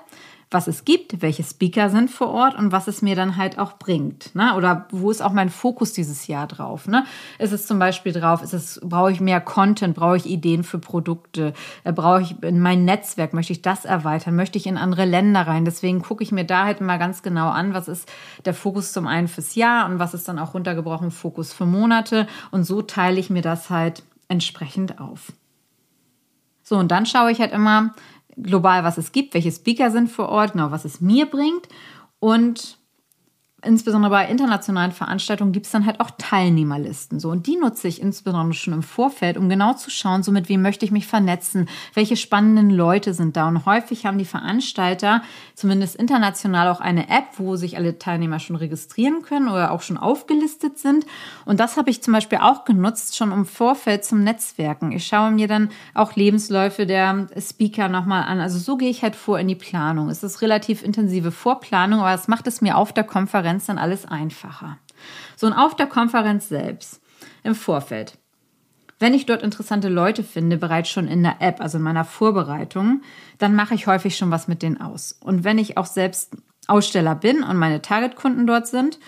was 0.52 0.68
es 0.68 0.84
gibt, 0.84 1.22
welche 1.22 1.44
Speaker 1.44 1.90
sind 1.90 2.10
vor 2.10 2.30
Ort 2.30 2.58
und 2.58 2.72
was 2.72 2.88
es 2.88 3.04
mir 3.04 3.16
dann 3.16 3.38
halt 3.38 3.60
auch 3.60 3.74
bringt. 3.74 4.34
Ne? 4.34 4.56
Oder 4.56 4.88
wo 4.90 5.12
ist 5.12 5.22
auch 5.22 5.32
mein 5.32 5.52
Fokus 5.52 5.94
dieses 5.94 6.26
Jahr 6.26 6.48
drauf? 6.48 6.88
Ne? 6.88 7.06
Ist 7.38 7.52
es 7.52 7.68
zum 7.68 7.78
Beispiel 7.78 8.14
drauf, 8.14 8.42
ist 8.42 8.54
es, 8.54 8.80
brauche 8.84 9.12
ich 9.12 9.22
mehr 9.22 9.42
Content, 9.42 9.96
brauche 9.96 10.18
ich 10.18 10.26
Ideen 10.26 10.64
für 10.64 10.80
Produkte, 10.80 11.54
äh, 11.84 11.94
brauche 11.94 12.24
ich 12.24 12.42
in 12.42 12.60
mein 12.60 12.84
Netzwerk, 12.84 13.34
möchte 13.34 13.54
ich 13.54 13.62
das 13.62 13.86
erweitern, 13.86 14.36
möchte 14.36 14.58
ich 14.58 14.66
in 14.66 14.78
andere 14.78 15.06
Länder 15.06 15.46
rein? 15.46 15.66
Deswegen 15.66 16.02
gucke 16.02 16.24
ich 16.24 16.32
mir 16.32 16.46
da 16.46 16.66
halt 16.66 16.82
mal 16.82 16.98
ganz 16.98 17.22
genau 17.22 17.50
an, 17.50 17.76
was 17.76 17.88
ist 17.88 18.10
der 18.46 18.56
Fokus 18.56 18.92
zum 18.92 19.06
einen 19.06 19.28
fürs 19.28 19.54
Jahr 19.54 19.86
und 19.86 20.00
was 20.00 20.16
ist 20.16 20.28
dann 20.28 20.40
auch 20.40 20.56
runtergebrochen 20.56 21.12
Fokus 21.12 21.54
für 21.54 21.68
Monate. 21.68 22.26
Und 22.50 22.64
so 22.64 22.82
teile 22.82 23.20
ich 23.20 23.30
mir 23.30 23.44
das 23.44 23.70
halt 23.70 24.02
entsprechend 24.30 25.00
auf. 25.00 25.32
So, 26.64 26.78
und 26.78 26.90
dann 26.90 27.06
schaue 27.06 27.32
ich 27.32 27.40
halt 27.40 27.52
immer, 27.52 27.94
global, 28.36 28.84
was 28.84 28.98
es 28.98 29.12
gibt, 29.12 29.34
welche 29.34 29.52
Speaker 29.52 29.92
sind 29.92 30.10
vor 30.10 30.30
Ort, 30.30 30.54
genau, 30.54 30.72
was 30.72 30.86
es 30.86 31.02
mir 31.02 31.26
bringt. 31.26 31.68
Und 32.20 32.79
insbesondere 33.64 34.12
bei 34.12 34.28
internationalen 34.28 34.92
Veranstaltungen 34.92 35.52
gibt 35.52 35.66
es 35.66 35.72
dann 35.72 35.86
halt 35.86 36.00
auch 36.00 36.12
Teilnehmerlisten. 36.18 37.20
So. 37.20 37.30
Und 37.30 37.48
die 37.48 37.58
nutze 37.58 37.88
ich 37.88 38.02
insbesondere 38.02 38.54
schon 38.54 38.74
im 38.74 38.84
Vorfeld, 38.84 39.38
um 39.38 39.50
genau 39.50 39.74
zu 39.74 39.90
schauen, 39.90 40.24
so 40.24 40.32
mit 40.32 40.50
wem 40.50 40.62
möchte 40.62 40.86
ich 40.86 40.92
mich 40.92 41.08
vernetzen, 41.08 41.68
welche 41.94 42.16
spannenden 42.16 42.70
Leute 42.70 43.14
sind 43.14 43.36
da. 43.36 43.48
Und 43.48 43.66
häufig 43.66 44.06
haben 44.06 44.18
die 44.18 44.26
Veranstalter, 44.26 45.22
zumindest 45.56 45.96
international, 45.96 46.70
auch 46.70 46.80
eine 46.80 47.10
App, 47.10 47.38
wo 47.38 47.56
sich 47.56 47.78
alle 47.78 48.00
Teilnehmer 48.00 48.40
schon 48.40 48.56
registrieren 48.56 49.22
können 49.22 49.50
oder 49.50 49.72
auch 49.72 49.82
schon 49.82 49.98
aufgelistet 49.98 50.78
sind. 50.78 51.06
Und 51.46 51.60
das 51.60 51.78
habe 51.78 51.90
ich 51.90 52.02
zum 52.02 52.14
Beispiel 52.14 52.40
auch 52.40 52.66
genutzt, 52.66 53.18
schon 53.18 53.32
im 53.32 53.46
Vorfeld 53.46 54.06
zum 54.06 54.24
Netzwerken. 54.24 54.92
Ich 54.92 55.06
schaue 55.06 55.32
mir 55.32 55.48
dann 55.48 55.70
auch 55.94 56.16
Lebensläufe 56.16 56.86
der 56.86 57.28
Speaker 57.38 57.90
nochmal 57.90 58.24
an. 58.24 58.40
Also 58.40 58.58
so 58.60 58.78
gehe 58.78 58.90
ich 58.90 59.04
halt 59.04 59.16
vor 59.16 59.40
in 59.40 59.48
die 59.48 59.56
Planung. 59.56 60.10
Es 60.10 60.24
ist 60.24 60.42
relativ 60.42 60.84
intensive 60.84 61.32
Vorplanung, 61.32 62.00
aber 62.00 62.14
es 62.14 62.28
macht 62.28 62.48
es 62.48 62.62
mir 62.62 62.78
auf 62.78 62.94
der 62.94 63.04
Konferenz 63.04 63.49
Konferenz 63.50 63.66
dann 63.66 63.78
alles 63.80 64.06
einfacher. 64.06 64.78
So 65.36 65.48
und 65.48 65.54
auf 65.54 65.76
der 65.76 65.88
Konferenz 65.88 66.50
selbst, 66.50 67.02
im 67.44 67.56
Vorfeld. 67.56 68.18
Wenn 69.00 69.14
ich 69.14 69.26
dort 69.26 69.42
interessante 69.42 69.90
Leute 69.90 70.24
finde, 70.24 70.58
bereits 70.58 70.90
schon 70.90 71.08
in 71.08 71.24
der 71.24 71.42
App, 71.42 71.62
also 71.62 71.78
in 71.78 71.84
meiner 71.84 72.06
Vorbereitung, 72.06 73.02
dann 73.38 73.56
mache 73.56 73.74
ich 73.74 73.88
häufig 73.88 74.18
schon 74.18 74.30
was 74.30 74.48
mit 74.48 74.62
denen 74.62 74.80
aus. 74.80 75.18
Und 75.22 75.44
wenn 75.44 75.58
ich 75.58 75.78
auch 75.78 75.86
selbst 75.86 76.36
Aussteller 76.68 77.16
bin 77.16 77.42
und 77.42 77.58
meine 77.58 77.82
Targetkunden 77.82 78.46
dort 78.46 78.68
sind, 78.68 79.00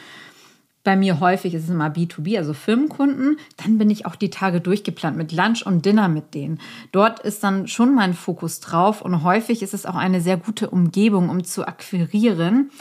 bei 0.83 0.95
mir 0.95 1.19
häufig 1.19 1.53
ist 1.53 1.65
es 1.65 1.69
immer 1.69 1.89
B2B, 1.89 2.37
also 2.37 2.53
Firmenkunden, 2.53 3.37
dann 3.57 3.77
bin 3.77 3.91
ich 3.91 4.07
auch 4.07 4.15
die 4.15 4.31
Tage 4.31 4.61
durchgeplant 4.61 5.15
mit 5.15 5.31
Lunch 5.31 5.63
und 5.63 5.85
Dinner 5.85 6.07
mit 6.07 6.33
denen. 6.33 6.59
Dort 6.91 7.19
ist 7.19 7.43
dann 7.43 7.67
schon 7.67 7.93
mein 7.93 8.15
Fokus 8.15 8.61
drauf 8.61 9.03
und 9.03 9.23
häufig 9.23 9.61
ist 9.61 9.75
es 9.75 9.85
auch 9.85 9.95
eine 9.95 10.21
sehr 10.21 10.37
gute 10.37 10.71
Umgebung, 10.71 11.29
um 11.29 11.43
zu 11.43 11.67
akquirieren 11.67 12.71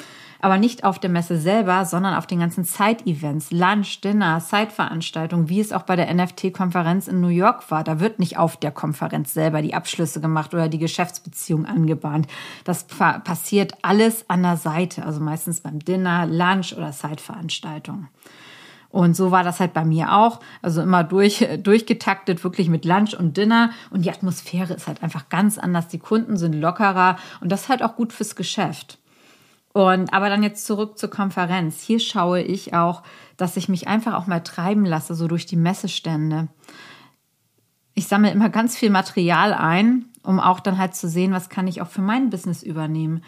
aber 0.40 0.58
nicht 0.58 0.84
auf 0.84 0.98
der 0.98 1.10
Messe 1.10 1.38
selber, 1.38 1.84
sondern 1.84 2.14
auf 2.14 2.26
den 2.26 2.40
ganzen 2.40 2.64
Side-Events, 2.64 3.50
Lunch, 3.50 4.00
Dinner, 4.00 4.40
Side-Veranstaltungen, 4.40 5.48
wie 5.48 5.60
es 5.60 5.72
auch 5.72 5.82
bei 5.82 5.96
der 5.96 6.12
NFT-Konferenz 6.12 7.08
in 7.08 7.20
New 7.20 7.28
York 7.28 7.70
war. 7.70 7.84
Da 7.84 8.00
wird 8.00 8.18
nicht 8.18 8.38
auf 8.38 8.56
der 8.56 8.70
Konferenz 8.70 9.34
selber 9.34 9.62
die 9.62 9.74
Abschlüsse 9.74 10.20
gemacht 10.20 10.54
oder 10.54 10.68
die 10.68 10.78
Geschäftsbeziehung 10.78 11.66
angebahnt. 11.66 12.26
Das 12.64 12.84
passiert 12.84 13.74
alles 13.82 14.24
an 14.28 14.42
der 14.42 14.56
Seite, 14.56 15.04
also 15.04 15.20
meistens 15.20 15.60
beim 15.60 15.78
Dinner, 15.80 16.26
Lunch 16.26 16.74
oder 16.76 16.92
Side-Veranstaltungen. 16.92 18.08
Und 18.90 19.14
so 19.14 19.30
war 19.30 19.44
das 19.44 19.60
halt 19.60 19.72
bei 19.72 19.84
mir 19.84 20.12
auch. 20.16 20.40
Also 20.62 20.82
immer 20.82 21.04
durch, 21.04 21.46
durchgetaktet, 21.62 22.42
wirklich 22.44 22.68
mit 22.68 22.84
Lunch 22.84 23.14
und 23.14 23.36
Dinner. 23.36 23.70
Und 23.90 24.04
die 24.04 24.10
Atmosphäre 24.10 24.74
ist 24.74 24.88
halt 24.88 25.02
einfach 25.02 25.28
ganz 25.28 25.58
anders. 25.58 25.88
Die 25.88 25.98
Kunden 25.98 26.36
sind 26.36 26.54
lockerer 26.54 27.16
und 27.40 27.50
das 27.50 27.62
ist 27.62 27.68
halt 27.68 27.82
auch 27.82 27.96
gut 27.96 28.12
fürs 28.12 28.36
Geschäft. 28.36 28.99
Und 29.72 30.12
aber 30.12 30.28
dann 30.28 30.42
jetzt 30.42 30.66
zurück 30.66 30.98
zur 30.98 31.10
Konferenz. 31.10 31.80
Hier 31.80 32.00
schaue 32.00 32.42
ich 32.42 32.74
auch, 32.74 33.02
dass 33.36 33.56
ich 33.56 33.68
mich 33.68 33.86
einfach 33.86 34.14
auch 34.14 34.26
mal 34.26 34.40
treiben 34.40 34.84
lasse, 34.84 35.14
so 35.14 35.28
durch 35.28 35.46
die 35.46 35.56
Messestände. 35.56 36.48
Ich 37.94 38.08
sammle 38.08 38.30
immer 38.30 38.48
ganz 38.48 38.76
viel 38.76 38.90
Material 38.90 39.52
ein, 39.52 40.06
um 40.22 40.40
auch 40.40 40.60
dann 40.60 40.78
halt 40.78 40.94
zu 40.94 41.08
sehen, 41.08 41.32
was 41.32 41.48
kann 41.48 41.68
ich 41.68 41.82
auch 41.82 41.88
für 41.88 42.02
mein 42.02 42.30
Business 42.30 42.62
übernehmen 42.62 43.22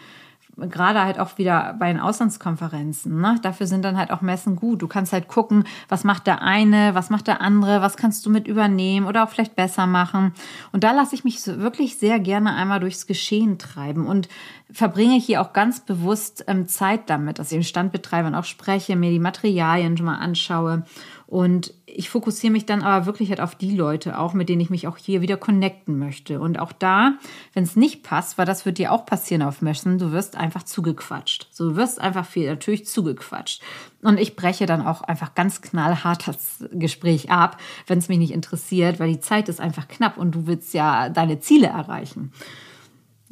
gerade 0.57 1.01
halt 1.01 1.19
auch 1.19 1.37
wieder 1.37 1.75
bei 1.79 1.91
den 1.91 1.99
Auslandskonferenzen. 1.99 3.19
Ne? 3.19 3.39
Dafür 3.41 3.65
sind 3.65 3.83
dann 3.83 3.97
halt 3.97 4.11
auch 4.11 4.21
Messen 4.21 4.55
gut. 4.55 4.81
Du 4.81 4.87
kannst 4.87 5.11
halt 5.11 5.27
gucken, 5.27 5.65
was 5.89 6.03
macht 6.03 6.27
der 6.27 6.41
eine, 6.41 6.93
was 6.93 7.09
macht 7.09 7.27
der 7.27 7.41
andere, 7.41 7.81
was 7.81 7.97
kannst 7.97 8.25
du 8.25 8.29
mit 8.29 8.47
übernehmen 8.47 9.07
oder 9.07 9.23
auch 9.23 9.29
vielleicht 9.29 9.55
besser 9.55 9.87
machen. 9.87 10.33
Und 10.71 10.83
da 10.83 10.91
lasse 10.91 11.15
ich 11.15 11.23
mich 11.23 11.45
wirklich 11.47 11.97
sehr 11.97 12.19
gerne 12.19 12.53
einmal 12.53 12.79
durchs 12.79 13.07
Geschehen 13.07 13.57
treiben 13.57 14.05
und 14.05 14.29
verbringe 14.71 15.15
hier 15.15 15.41
auch 15.41 15.53
ganz 15.53 15.79
bewusst 15.79 16.45
ähm, 16.47 16.67
Zeit 16.67 17.09
damit, 17.09 17.39
dass 17.39 17.51
ich 17.51 17.57
den 17.57 17.63
Stand 17.63 17.91
betreibe 17.91 18.27
und 18.27 18.35
auch 18.35 18.45
spreche, 18.45 18.95
mir 18.95 19.11
die 19.11 19.19
Materialien 19.19 19.97
schon 19.97 20.05
mal 20.05 20.17
anschaue 20.17 20.83
und 21.27 21.73
ich 21.85 22.09
fokussiere 22.09 22.51
mich 22.51 22.65
dann 22.65 22.81
aber 22.81 23.05
wirklich 23.05 23.29
halt 23.29 23.41
auf 23.41 23.55
die 23.55 23.75
Leute 23.75 24.19
auch, 24.19 24.33
mit 24.33 24.49
denen 24.49 24.61
ich 24.61 24.69
mich 24.69 24.87
auch 24.87 24.97
hier 24.97 25.21
wieder 25.21 25.37
connecten 25.37 25.97
möchte. 25.97 26.39
Und 26.39 26.59
auch 26.59 26.71
da, 26.71 27.13
wenn 27.53 27.63
es 27.63 27.75
nicht 27.75 28.03
passt, 28.03 28.37
weil 28.37 28.45
das 28.45 28.65
wird 28.65 28.77
dir 28.77 28.91
auch 28.91 29.05
passieren 29.05 29.41
auf 29.41 29.61
Messen, 29.61 29.97
du 29.97 30.11
wirst 30.11 30.35
einfach 30.35 30.63
zugequatscht. 30.63 31.47
So, 31.51 31.69
du 31.69 31.75
wirst 31.75 32.01
einfach 32.01 32.25
viel 32.25 32.49
natürlich 32.49 32.85
zugequatscht. 32.85 33.61
Und 34.01 34.19
ich 34.19 34.35
breche 34.35 34.65
dann 34.65 34.85
auch 34.85 35.01
einfach 35.01 35.33
ganz 35.33 35.61
knallhart 35.61 36.27
das 36.27 36.65
Gespräch 36.71 37.31
ab, 37.31 37.57
wenn 37.87 37.99
es 37.99 38.09
mich 38.09 38.17
nicht 38.17 38.33
interessiert, 38.33 38.99
weil 38.99 39.11
die 39.11 39.19
Zeit 39.19 39.49
ist 39.49 39.61
einfach 39.61 39.87
knapp 39.87 40.17
und 40.17 40.35
du 40.35 40.47
willst 40.47 40.73
ja 40.73 41.09
deine 41.09 41.39
Ziele 41.39 41.67
erreichen. 41.67 42.31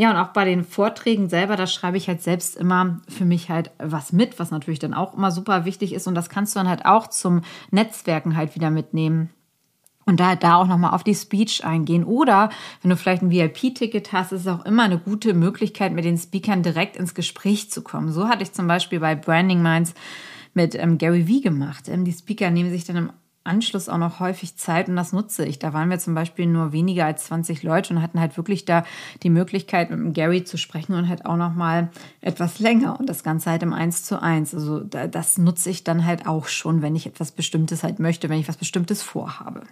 Ja, 0.01 0.09
und 0.09 0.17
auch 0.17 0.29
bei 0.29 0.45
den 0.45 0.63
Vorträgen 0.63 1.29
selber, 1.29 1.55
da 1.55 1.67
schreibe 1.67 1.95
ich 1.95 2.07
halt 2.07 2.23
selbst 2.23 2.57
immer 2.57 3.01
für 3.07 3.23
mich 3.23 3.51
halt 3.51 3.69
was 3.77 4.11
mit, 4.11 4.39
was 4.39 4.49
natürlich 4.49 4.79
dann 4.79 4.95
auch 4.95 5.13
immer 5.13 5.29
super 5.29 5.63
wichtig 5.63 5.93
ist. 5.93 6.07
Und 6.07 6.15
das 6.15 6.27
kannst 6.27 6.55
du 6.55 6.59
dann 6.59 6.67
halt 6.67 6.87
auch 6.87 7.05
zum 7.05 7.41
Netzwerken 7.69 8.35
halt 8.35 8.55
wieder 8.55 8.71
mitnehmen. 8.71 9.29
Und 10.07 10.19
da, 10.19 10.35
da 10.35 10.55
auch 10.55 10.65
nochmal 10.65 10.95
auf 10.95 11.03
die 11.03 11.13
Speech 11.13 11.63
eingehen. 11.65 12.03
Oder 12.03 12.49
wenn 12.81 12.89
du 12.89 12.97
vielleicht 12.97 13.21
ein 13.21 13.29
VIP-Ticket 13.29 14.11
hast, 14.11 14.31
ist 14.31 14.41
es 14.41 14.47
auch 14.47 14.65
immer 14.65 14.81
eine 14.81 14.97
gute 14.97 15.35
Möglichkeit, 15.35 15.93
mit 15.93 16.03
den 16.03 16.17
Speakern 16.17 16.63
direkt 16.63 16.95
ins 16.95 17.13
Gespräch 17.13 17.69
zu 17.69 17.83
kommen. 17.83 18.11
So 18.11 18.27
hatte 18.27 18.41
ich 18.41 18.53
zum 18.53 18.65
Beispiel 18.65 18.99
bei 18.99 19.13
Branding 19.13 19.61
Minds 19.61 19.93
mit 20.55 20.73
ähm, 20.73 20.97
Gary 20.97 21.27
Vee 21.27 21.41
gemacht. 21.41 21.87
Ähm, 21.89 22.05
die 22.05 22.13
Speaker 22.13 22.49
nehmen 22.49 22.71
sich 22.71 22.85
dann 22.85 22.95
im 22.95 23.13
Anschluss 23.43 23.89
auch 23.89 23.97
noch 23.97 24.19
häufig 24.19 24.55
Zeit 24.55 24.87
und 24.87 24.95
das 24.95 25.13
nutze 25.13 25.45
ich. 25.45 25.57
Da 25.57 25.73
waren 25.73 25.89
wir 25.89 25.97
zum 25.97 26.13
Beispiel 26.13 26.45
nur 26.45 26.73
weniger 26.73 27.05
als 27.05 27.25
20 27.25 27.63
Leute 27.63 27.93
und 27.93 28.01
hatten 28.01 28.19
halt 28.19 28.37
wirklich 28.37 28.65
da 28.65 28.83
die 29.23 29.31
Möglichkeit, 29.31 29.89
mit 29.89 30.13
Gary 30.13 30.43
zu 30.43 30.57
sprechen 30.57 30.93
und 30.93 31.09
halt 31.09 31.25
auch 31.25 31.37
noch 31.37 31.53
mal 31.53 31.89
etwas 32.21 32.59
länger 32.59 32.99
und 32.99 33.09
das 33.09 33.23
Ganze 33.23 33.49
halt 33.49 33.63
im 33.63 33.73
Eins 33.73 34.03
zu 34.03 34.21
eins. 34.21 34.53
Also 34.53 34.79
das 34.81 35.37
nutze 35.37 35.71
ich 35.71 35.83
dann 35.83 36.05
halt 36.05 36.27
auch 36.27 36.47
schon, 36.47 36.81
wenn 36.81 36.95
ich 36.95 37.07
etwas 37.07 37.31
Bestimmtes 37.31 37.83
halt 37.83 37.99
möchte, 37.99 38.29
wenn 38.29 38.39
ich 38.39 38.47
was 38.47 38.57
Bestimmtes 38.57 39.01
vorhabe. 39.01 39.63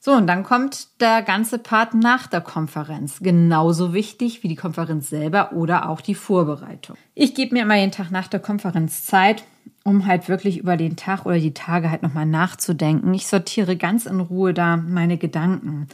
So, 0.00 0.12
und 0.12 0.28
dann 0.28 0.44
kommt 0.44 1.00
der 1.00 1.22
ganze 1.22 1.58
Part 1.58 1.94
nach 1.94 2.28
der 2.28 2.40
Konferenz. 2.40 3.18
Genauso 3.20 3.92
wichtig 3.92 4.44
wie 4.44 4.48
die 4.48 4.54
Konferenz 4.54 5.10
selber 5.10 5.52
oder 5.52 5.88
auch 5.88 6.00
die 6.00 6.14
Vorbereitung. 6.14 6.96
Ich 7.14 7.34
gebe 7.34 7.54
mir 7.54 7.62
immer 7.62 7.76
jeden 7.76 7.90
Tag 7.90 8.12
nach 8.12 8.28
der 8.28 8.38
Konferenz 8.38 9.04
Zeit, 9.04 9.42
um 9.86 10.04
halt 10.04 10.28
wirklich 10.28 10.58
über 10.58 10.76
den 10.76 10.96
Tag 10.96 11.26
oder 11.26 11.38
die 11.38 11.54
Tage 11.54 11.90
halt 11.90 12.02
nochmal 12.02 12.26
nachzudenken. 12.26 13.14
Ich 13.14 13.28
sortiere 13.28 13.76
ganz 13.76 14.04
in 14.04 14.18
Ruhe 14.18 14.52
da 14.52 14.76
meine 14.76 15.16
Gedanken. 15.16 15.86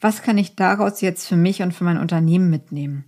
Was 0.00 0.22
kann 0.22 0.38
ich 0.38 0.56
daraus 0.56 1.02
jetzt 1.02 1.28
für 1.28 1.36
mich 1.36 1.60
und 1.62 1.72
für 1.72 1.84
mein 1.84 1.98
Unternehmen 1.98 2.48
mitnehmen? 2.48 3.04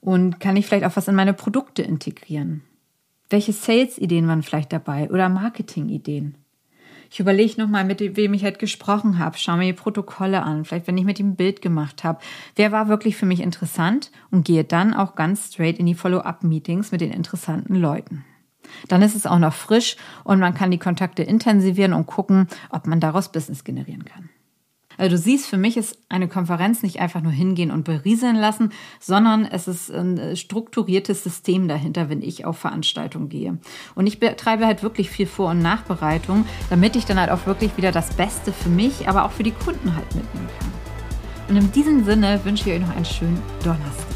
Und 0.00 0.38
kann 0.38 0.56
ich 0.56 0.66
vielleicht 0.66 0.84
auch 0.84 0.96
was 0.96 1.08
in 1.08 1.16
meine 1.16 1.34
Produkte 1.34 1.82
integrieren? 1.82 2.62
Welche 3.28 3.52
Sales-Ideen 3.52 4.28
waren 4.28 4.42
vielleicht 4.42 4.72
dabei 4.72 5.10
oder 5.10 5.28
Marketing-Ideen? 5.28 6.36
Ich 7.10 7.18
überlege 7.18 7.60
nochmal, 7.60 7.84
mit 7.84 8.00
wem 8.16 8.34
ich 8.34 8.44
halt 8.44 8.60
gesprochen 8.60 9.18
habe, 9.18 9.36
schaue 9.36 9.58
mir 9.58 9.66
die 9.66 9.78
Protokolle 9.78 10.44
an, 10.44 10.64
vielleicht 10.64 10.86
wenn 10.86 10.96
ich 10.96 11.04
mit 11.04 11.18
ihm 11.18 11.30
ein 11.30 11.36
Bild 11.36 11.60
gemacht 11.60 12.04
habe. 12.04 12.20
Wer 12.54 12.70
war 12.70 12.88
wirklich 12.88 13.16
für 13.16 13.26
mich 13.26 13.40
interessant 13.40 14.12
und 14.30 14.44
gehe 14.44 14.64
dann 14.64 14.94
auch 14.94 15.16
ganz 15.16 15.48
straight 15.48 15.78
in 15.78 15.86
die 15.86 15.94
Follow-up-Meetings 15.94 16.92
mit 16.92 17.00
den 17.00 17.10
interessanten 17.10 17.74
Leuten. 17.74 18.24
Dann 18.88 19.02
ist 19.02 19.16
es 19.16 19.26
auch 19.26 19.38
noch 19.38 19.54
frisch 19.54 19.96
und 20.24 20.40
man 20.40 20.54
kann 20.54 20.70
die 20.70 20.78
Kontakte 20.78 21.22
intensivieren 21.22 21.92
und 21.92 22.06
gucken, 22.06 22.48
ob 22.70 22.86
man 22.86 23.00
daraus 23.00 23.30
Business 23.30 23.64
generieren 23.64 24.04
kann. 24.04 24.28
Also 24.98 25.16
du 25.16 25.22
siehst, 25.22 25.46
für 25.46 25.56
mich 25.56 25.76
ist 25.76 25.98
eine 26.08 26.28
Konferenz 26.28 26.82
nicht 26.82 27.00
einfach 27.00 27.22
nur 27.22 27.32
hingehen 27.32 27.70
und 27.70 27.84
berieseln 27.84 28.36
lassen, 28.36 28.72
sondern 29.00 29.46
es 29.46 29.66
ist 29.66 29.90
ein 29.90 30.36
strukturiertes 30.36 31.24
System 31.24 31.66
dahinter, 31.66 32.10
wenn 32.10 32.22
ich 32.22 32.44
auf 32.44 32.58
Veranstaltungen 32.58 33.28
gehe. 33.28 33.58
Und 33.94 34.06
ich 34.06 34.20
betreibe 34.20 34.66
halt 34.66 34.82
wirklich 34.82 35.10
viel 35.10 35.26
Vor- 35.26 35.50
und 35.50 35.60
Nachbereitung, 35.60 36.46
damit 36.68 36.94
ich 36.94 37.06
dann 37.06 37.18
halt 37.18 37.30
auch 37.30 37.46
wirklich 37.46 37.76
wieder 37.76 37.90
das 37.90 38.14
Beste 38.14 38.52
für 38.52 38.68
mich, 38.68 39.08
aber 39.08 39.24
auch 39.24 39.32
für 39.32 39.42
die 39.42 39.52
Kunden 39.52 39.96
halt 39.96 40.14
mitnehmen 40.14 40.48
kann. 40.58 40.72
Und 41.48 41.56
in 41.56 41.72
diesem 41.72 42.04
Sinne 42.04 42.40
wünsche 42.44 42.68
ich 42.68 42.76
euch 42.76 42.86
noch 42.86 42.94
einen 42.94 43.04
schönen 43.04 43.42
Donnerstag. 43.64 44.06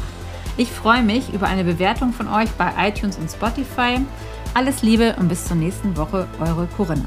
Ich 0.57 0.71
freue 0.71 1.03
mich 1.03 1.33
über 1.33 1.47
eine 1.47 1.63
Bewertung 1.63 2.13
von 2.13 2.27
euch 2.27 2.49
bei 2.51 2.71
iTunes 2.87 3.17
und 3.17 3.29
Spotify. 3.29 3.99
Alles 4.53 4.81
Liebe 4.81 5.15
und 5.19 5.27
bis 5.27 5.45
zur 5.45 5.57
nächsten 5.57 5.95
Woche, 5.97 6.27
eure 6.39 6.67
Corinna. 6.75 7.05